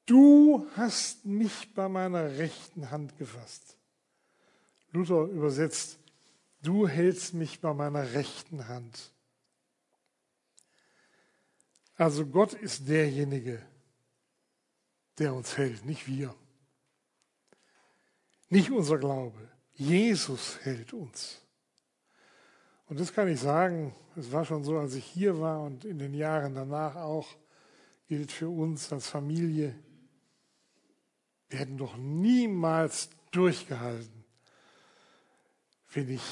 du 0.04 0.68
hast 0.76 1.24
mich 1.24 1.72
bei 1.72 1.88
meiner 1.88 2.36
rechten 2.36 2.90
Hand 2.90 3.16
gefasst. 3.16 3.78
Luther 4.90 5.22
übersetzt, 5.24 5.98
du 6.60 6.86
hältst 6.86 7.32
mich 7.32 7.60
bei 7.60 7.72
meiner 7.72 8.12
rechten 8.12 8.68
Hand. 8.68 9.14
Also 11.98 12.24
Gott 12.24 12.52
ist 12.52 12.88
derjenige, 12.88 13.60
der 15.18 15.34
uns 15.34 15.58
hält, 15.58 15.84
nicht 15.84 16.06
wir. 16.06 16.32
Nicht 18.48 18.70
unser 18.70 18.98
Glaube. 18.98 19.50
Jesus 19.74 20.60
hält 20.62 20.92
uns. 20.92 21.42
Und 22.86 23.00
das 23.00 23.12
kann 23.12 23.26
ich 23.26 23.40
sagen, 23.40 23.96
es 24.14 24.30
war 24.30 24.44
schon 24.44 24.62
so, 24.62 24.78
als 24.78 24.94
ich 24.94 25.04
hier 25.04 25.40
war 25.40 25.60
und 25.60 25.84
in 25.84 25.98
den 25.98 26.14
Jahren 26.14 26.54
danach 26.54 26.94
auch, 26.94 27.36
gilt 28.06 28.30
für 28.30 28.48
uns 28.48 28.92
als 28.92 29.08
Familie, 29.08 29.74
wir 31.48 31.58
hätten 31.58 31.78
doch 31.78 31.96
niemals 31.96 33.10
durchgehalten, 33.32 34.24
wenn 35.92 36.08
ich 36.10 36.22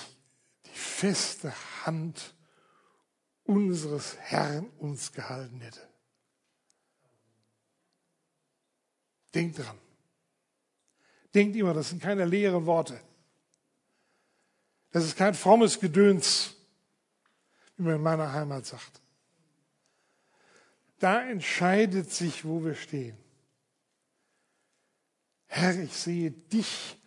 die 0.65 0.79
feste 0.79 1.53
Hand 1.85 2.36
unseres 3.47 4.17
Herrn 4.19 4.67
uns 4.79 5.13
gehalten 5.13 5.61
hätte. 5.61 5.81
Denkt 9.35 9.59
dran. 9.59 9.79
Denkt 11.35 11.57
immer, 11.57 11.75
das 11.75 11.91
sind 11.91 12.03
keine 12.03 12.25
leeren 12.25 12.67
Worte. 12.67 13.01
Das 14.91 15.05
ist 15.05 15.17
kein 15.17 15.35
frommes 15.35 15.79
Gedöns, 15.79 16.55
wie 17.77 17.83
man 17.83 17.97
in 17.97 18.03
meiner 18.03 18.33
Heimat 18.33 18.65
sagt. 18.65 19.03
Da 20.99 21.29
entscheidet 21.29 22.11
sich, 22.11 22.45
wo 22.45 22.65
wir 22.65 22.75
stehen. 22.75 23.19
Herr, 25.47 25.79
ich 25.79 25.93
sehe 25.93 26.31
dich 26.31 26.99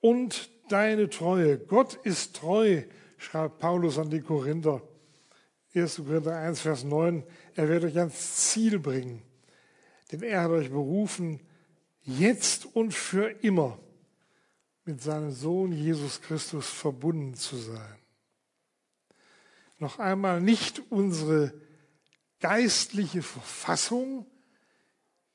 und 0.00 0.50
deine 0.68 1.10
Treue. 1.10 1.58
Gott 1.58 1.94
ist 1.94 2.36
treu, 2.36 2.84
schreibt 3.16 3.58
Paulus 3.58 3.98
an 3.98 4.10
die 4.10 4.20
Korinther. 4.20 4.80
1. 5.74 5.96
Korinther 5.96 6.36
1, 6.36 6.60
Vers 6.60 6.84
9, 6.84 7.22
er 7.54 7.68
wird 7.68 7.84
euch 7.84 7.98
ans 7.98 8.50
Ziel 8.50 8.78
bringen. 8.78 9.22
Denn 10.10 10.22
er 10.22 10.42
hat 10.42 10.50
euch 10.50 10.70
berufen, 10.70 11.40
jetzt 12.02 12.66
und 12.74 12.92
für 12.92 13.28
immer 13.42 13.78
mit 14.84 15.00
seinem 15.00 15.30
Sohn 15.30 15.72
Jesus 15.72 16.20
Christus 16.20 16.68
verbunden 16.68 17.34
zu 17.34 17.56
sein. 17.56 17.96
Noch 19.78 19.98
einmal 19.98 20.40
nicht 20.40 20.82
unsere 20.90 21.54
geistliche 22.40 23.22
Verfassung 23.22 24.26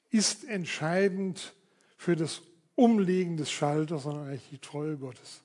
ist 0.10 0.43
entscheidend 0.43 1.56
für 1.98 2.15
das 2.15 2.41
Umlegen 2.76 3.38
des 3.38 3.50
Schalters, 3.52 4.04
sondern 4.04 4.28
eigentlich 4.28 4.50
die 4.50 4.60
Treue 4.60 4.98
Gottes. 4.98 5.44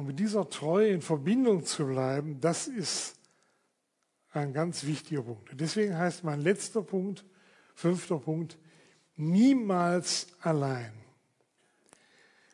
Und 0.00 0.06
mit 0.06 0.18
dieser 0.18 0.48
Treue 0.48 0.88
in 0.88 1.02
Verbindung 1.02 1.66
zu 1.66 1.86
bleiben, 1.86 2.40
das 2.40 2.68
ist 2.68 3.16
ein 4.30 4.54
ganz 4.54 4.84
wichtiger 4.84 5.20
Punkt. 5.20 5.50
deswegen 5.52 5.98
heißt 5.98 6.24
mein 6.24 6.40
letzter 6.40 6.80
Punkt, 6.80 7.22
fünfter 7.74 8.18
Punkt, 8.18 8.56
niemals 9.16 10.28
allein. 10.40 10.94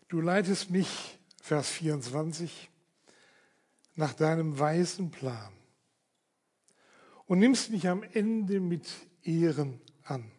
Du 0.09 0.21
leitest 0.21 0.71
mich, 0.71 1.21
Vers 1.41 1.71
24, 1.71 2.69
nach 3.95 4.15
deinem 4.15 4.59
weisen 4.59 5.13
Plan 5.13 5.53
und 7.27 7.39
nimmst 7.39 7.71
mich 7.71 7.87
am 7.87 8.03
Ende 8.03 8.59
mit 8.59 8.93
Ehren 9.23 9.81
an. 10.03 10.33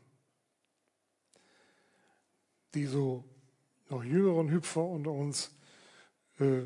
Die 2.73 2.85
so 2.85 3.23
noch 3.87 4.03
jüngeren 4.03 4.51
Hüpfer 4.51 4.83
unter 4.83 5.11
uns 5.11 5.57
äh, 6.39 6.63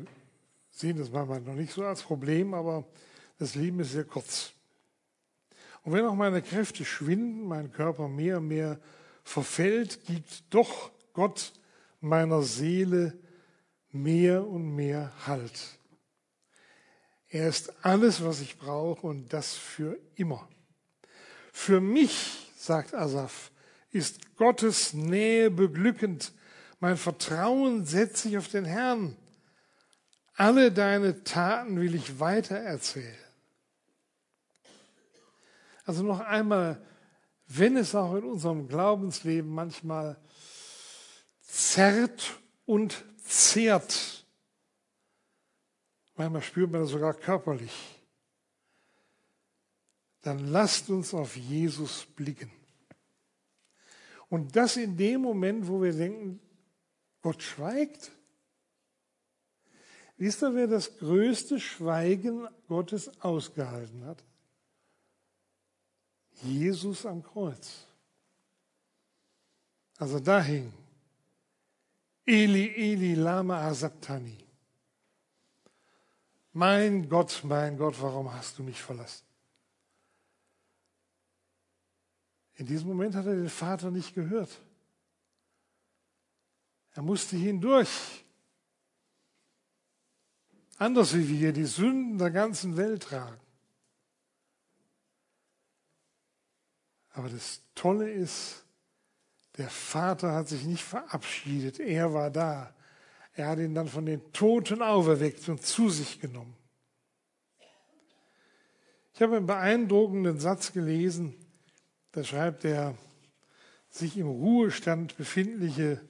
sehen 0.72 0.98
das 0.98 1.10
manchmal 1.10 1.40
noch 1.40 1.54
nicht 1.54 1.72
so 1.72 1.84
als 1.84 2.02
Problem, 2.02 2.54
aber 2.54 2.84
das 3.38 3.54
Leben 3.54 3.80
ist 3.80 3.92
sehr 3.92 4.04
kurz. 4.04 4.52
Und 5.84 5.92
wenn 5.92 6.04
auch 6.04 6.14
meine 6.14 6.42
Kräfte 6.42 6.84
schwinden, 6.84 7.44
mein 7.44 7.72
Körper 7.72 8.08
mehr 8.08 8.38
und 8.38 8.48
mehr 8.48 8.80
verfällt, 9.22 10.04
gibt 10.06 10.42
doch 10.50 10.90
Gott 11.12 11.52
meiner 12.00 12.42
Seele 12.42 13.18
mehr 13.90 14.46
und 14.46 14.74
mehr 14.74 15.12
Halt. 15.26 15.78
Er 17.28 17.48
ist 17.48 17.72
alles, 17.84 18.24
was 18.24 18.40
ich 18.40 18.58
brauche 18.58 19.06
und 19.06 19.32
das 19.32 19.54
für 19.54 19.98
immer. 20.16 20.48
Für 21.52 21.80
mich, 21.80 22.50
sagt 22.56 22.94
Asaf, 22.94 23.50
ist 23.90 24.36
Gottes 24.36 24.92
Nähe 24.92 25.50
beglückend. 25.50 26.32
Mein 26.80 26.96
Vertrauen 26.96 27.84
setze 27.84 28.28
ich 28.28 28.38
auf 28.38 28.48
den 28.48 28.64
Herrn. 28.64 29.16
Alle 30.34 30.72
deine 30.72 31.24
Taten 31.24 31.80
will 31.80 31.94
ich 31.94 32.18
weitererzählen. 32.18 33.16
Also 35.84 36.02
noch 36.02 36.20
einmal, 36.20 36.80
wenn 37.46 37.76
es 37.76 37.94
auch 37.94 38.14
in 38.14 38.24
unserem 38.24 38.68
Glaubensleben 38.68 39.50
manchmal 39.50 40.16
zerrt 41.40 42.38
und 42.64 43.04
zehrt, 43.24 44.24
manchmal 46.14 46.42
spürt 46.42 46.70
man 46.70 46.82
das 46.82 46.90
sogar 46.90 47.14
körperlich, 47.14 47.72
dann 50.22 50.46
lasst 50.48 50.88
uns 50.88 51.12
auf 51.14 51.36
Jesus 51.36 52.06
blicken. 52.14 52.50
Und 54.28 54.56
das 54.56 54.76
in 54.76 54.96
dem 54.96 55.20
Moment, 55.20 55.68
wo 55.68 55.82
wir 55.82 55.92
denken, 55.92 56.40
Gott 57.20 57.42
schweigt. 57.42 58.12
Wisst 60.22 60.40
ihr, 60.44 60.54
wer 60.54 60.68
das 60.68 60.98
größte 60.98 61.58
Schweigen 61.58 62.46
Gottes 62.68 63.10
ausgehalten 63.20 64.04
hat? 64.04 64.22
Jesus 66.44 67.04
am 67.04 67.24
Kreuz. 67.24 67.88
Also 69.98 70.20
da 70.20 70.40
hing 70.40 70.72
Eli, 72.24 72.68
Eli, 72.68 73.14
Lama 73.14 73.66
Asabtani. 73.66 74.38
Mein 76.52 77.08
Gott, 77.08 77.40
mein 77.42 77.76
Gott, 77.76 78.00
warum 78.00 78.32
hast 78.32 78.56
du 78.60 78.62
mich 78.62 78.80
verlassen? 78.80 79.26
In 82.54 82.66
diesem 82.66 82.86
Moment 82.86 83.16
hat 83.16 83.26
er 83.26 83.34
den 83.34 83.50
Vater 83.50 83.90
nicht 83.90 84.14
gehört. 84.14 84.56
Er 86.92 87.02
musste 87.02 87.36
hindurch. 87.36 88.21
Anders 90.82 91.16
wie 91.16 91.40
wir 91.40 91.52
die 91.52 91.64
Sünden 91.64 92.18
der 92.18 92.32
ganzen 92.32 92.76
Welt 92.76 93.04
tragen. 93.04 93.38
Aber 97.12 97.28
das 97.28 97.62
Tolle 97.76 98.10
ist, 98.10 98.64
der 99.58 99.70
Vater 99.70 100.32
hat 100.32 100.48
sich 100.48 100.64
nicht 100.64 100.82
verabschiedet, 100.82 101.78
er 101.78 102.12
war 102.12 102.32
da. 102.32 102.74
Er 103.34 103.46
hat 103.46 103.60
ihn 103.60 103.76
dann 103.76 103.86
von 103.86 104.06
den 104.06 104.32
Toten 104.32 104.82
auferweckt 104.82 105.48
und 105.48 105.64
zu 105.64 105.88
sich 105.88 106.20
genommen. 106.20 106.56
Ich 109.14 109.22
habe 109.22 109.36
einen 109.36 109.46
beeindruckenden 109.46 110.40
Satz 110.40 110.72
gelesen, 110.72 111.32
da 112.10 112.24
schreibt 112.24 112.64
der 112.64 112.98
sich 113.88 114.18
im 114.18 114.26
Ruhestand 114.26 115.16
befindliche 115.16 116.00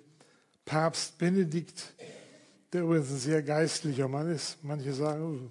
Papst 0.65 1.19
Benedikt, 1.19 1.93
der 2.73 2.83
übrigens 2.83 3.11
ein 3.11 3.19
sehr 3.19 3.43
geistlicher 3.43 4.09
Mann 4.09 4.31
ist. 4.31 4.63
Manche 4.63 4.93
sagen, 4.93 5.51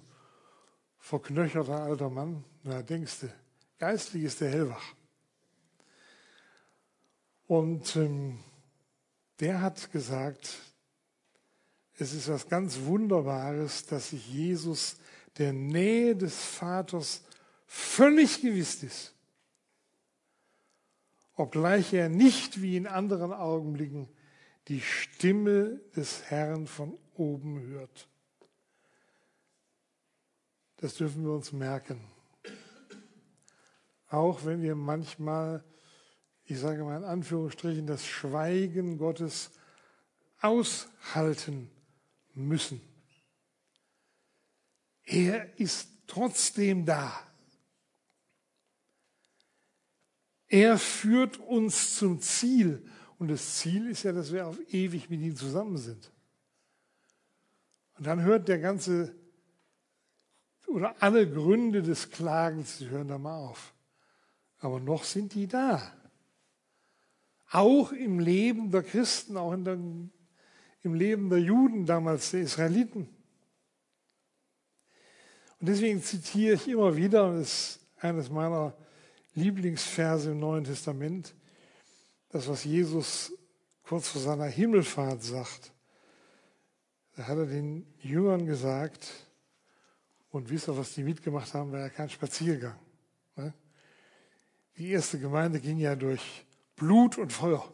verknöcherter 0.98 1.80
alter 1.80 2.10
Mann. 2.10 2.44
Na, 2.64 2.82
denkst 2.82 3.20
du, 3.20 3.32
geistlich 3.78 4.24
ist 4.24 4.40
der 4.40 4.50
hellwach. 4.50 4.94
Und 7.46 7.96
ähm, 7.96 8.38
der 9.40 9.60
hat 9.60 9.92
gesagt, 9.92 10.58
es 11.98 12.12
ist 12.14 12.28
was 12.28 12.48
ganz 12.48 12.80
Wunderbares, 12.80 13.86
dass 13.86 14.10
sich 14.10 14.28
Jesus 14.28 14.96
der 15.38 15.52
Nähe 15.52 16.16
des 16.16 16.34
Vaters 16.34 17.22
völlig 17.66 18.40
gewiss 18.40 18.82
ist, 18.82 19.14
obgleich 21.36 21.92
er 21.92 22.08
nicht 22.08 22.60
wie 22.60 22.76
in 22.76 22.86
anderen 22.86 23.32
Augenblicken 23.32 24.08
die 24.68 24.80
Stimme 24.80 25.80
des 25.96 26.30
Herrn 26.30 26.66
von 26.66 26.98
oben 27.14 27.60
hört. 27.60 28.08
Das 30.76 30.94
dürfen 30.94 31.24
wir 31.24 31.32
uns 31.32 31.52
merken. 31.52 32.00
Auch 34.08 34.44
wenn 34.44 34.62
wir 34.62 34.74
manchmal 34.74 35.64
ich 36.44 36.58
sage 36.58 36.84
mal 36.84 36.98
in 36.98 37.04
Anführungsstrichen, 37.04 37.86
das 37.86 38.06
Schweigen 38.06 38.98
Gottes 38.98 39.50
aushalten 40.40 41.70
müssen. 42.34 42.80
Er 45.04 45.58
ist 45.58 45.88
trotzdem 46.06 46.84
da. 46.84 47.26
Er 50.48 50.78
führt 50.78 51.38
uns 51.38 51.96
zum 51.96 52.20
Ziel. 52.20 52.86
Und 53.22 53.28
das 53.28 53.58
Ziel 53.58 53.88
ist 53.88 54.02
ja, 54.02 54.10
dass 54.10 54.32
wir 54.32 54.48
auf 54.48 54.58
ewig 54.72 55.08
mit 55.08 55.20
ihm 55.20 55.36
zusammen 55.36 55.76
sind. 55.76 56.10
Und 57.96 58.04
dann 58.08 58.20
hört 58.22 58.48
der 58.48 58.58
ganze 58.58 59.14
oder 60.66 60.96
alle 60.98 61.30
Gründe 61.30 61.82
des 61.82 62.10
Klagens, 62.10 62.78
die 62.78 62.88
hören 62.88 63.06
da 63.06 63.18
mal 63.18 63.38
auf. 63.38 63.74
Aber 64.58 64.80
noch 64.80 65.04
sind 65.04 65.34
die 65.34 65.46
da. 65.46 65.92
Auch 67.52 67.92
im 67.92 68.18
Leben 68.18 68.72
der 68.72 68.82
Christen, 68.82 69.36
auch 69.36 69.54
der, 69.54 69.74
im 69.74 70.94
Leben 70.94 71.30
der 71.30 71.38
Juden 71.38 71.86
damals, 71.86 72.32
der 72.32 72.40
Israeliten. 72.40 73.08
Und 75.60 75.68
deswegen 75.68 76.02
zitiere 76.02 76.56
ich 76.56 76.66
immer 76.66 76.96
wieder, 76.96 77.28
und 77.28 77.38
das 77.38 77.76
ist 77.76 77.86
eines 78.00 78.30
meiner 78.30 78.76
Lieblingsverse 79.36 80.32
im 80.32 80.40
Neuen 80.40 80.64
Testament, 80.64 81.36
das, 82.32 82.48
was 82.48 82.64
Jesus 82.64 83.32
kurz 83.84 84.08
vor 84.08 84.20
seiner 84.20 84.46
Himmelfahrt 84.46 85.22
sagt. 85.22 85.72
Da 87.14 87.28
hat 87.28 87.36
er 87.36 87.46
den 87.46 87.86
Jüngern 88.00 88.46
gesagt, 88.46 89.08
und 90.30 90.48
wisst 90.48 90.66
ihr, 90.68 90.76
was 90.76 90.94
die 90.94 91.02
mitgemacht 91.02 91.52
haben, 91.52 91.70
war 91.72 91.80
ja 91.80 91.90
kein 91.90 92.08
Spaziergang. 92.08 92.78
Ne? 93.36 93.52
Die 94.78 94.90
erste 94.90 95.18
Gemeinde 95.18 95.60
ging 95.60 95.76
ja 95.76 95.94
durch 95.94 96.46
Blut 96.74 97.18
und 97.18 97.30
Feuer. 97.30 97.70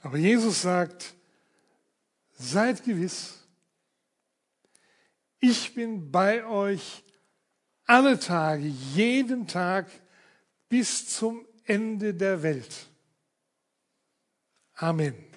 Aber 0.00 0.16
Jesus 0.16 0.62
sagt, 0.62 1.14
seid 2.34 2.84
gewiss, 2.84 3.44
ich 5.40 5.74
bin 5.74 6.12
bei 6.12 6.46
euch 6.46 7.02
alle 7.86 8.20
Tage, 8.20 8.66
jeden 8.66 9.48
Tag 9.48 9.90
bis 10.68 11.08
zum 11.08 11.44
Ende 11.64 12.14
der 12.14 12.42
Welt. 12.42 12.88
Amen. 14.74 15.33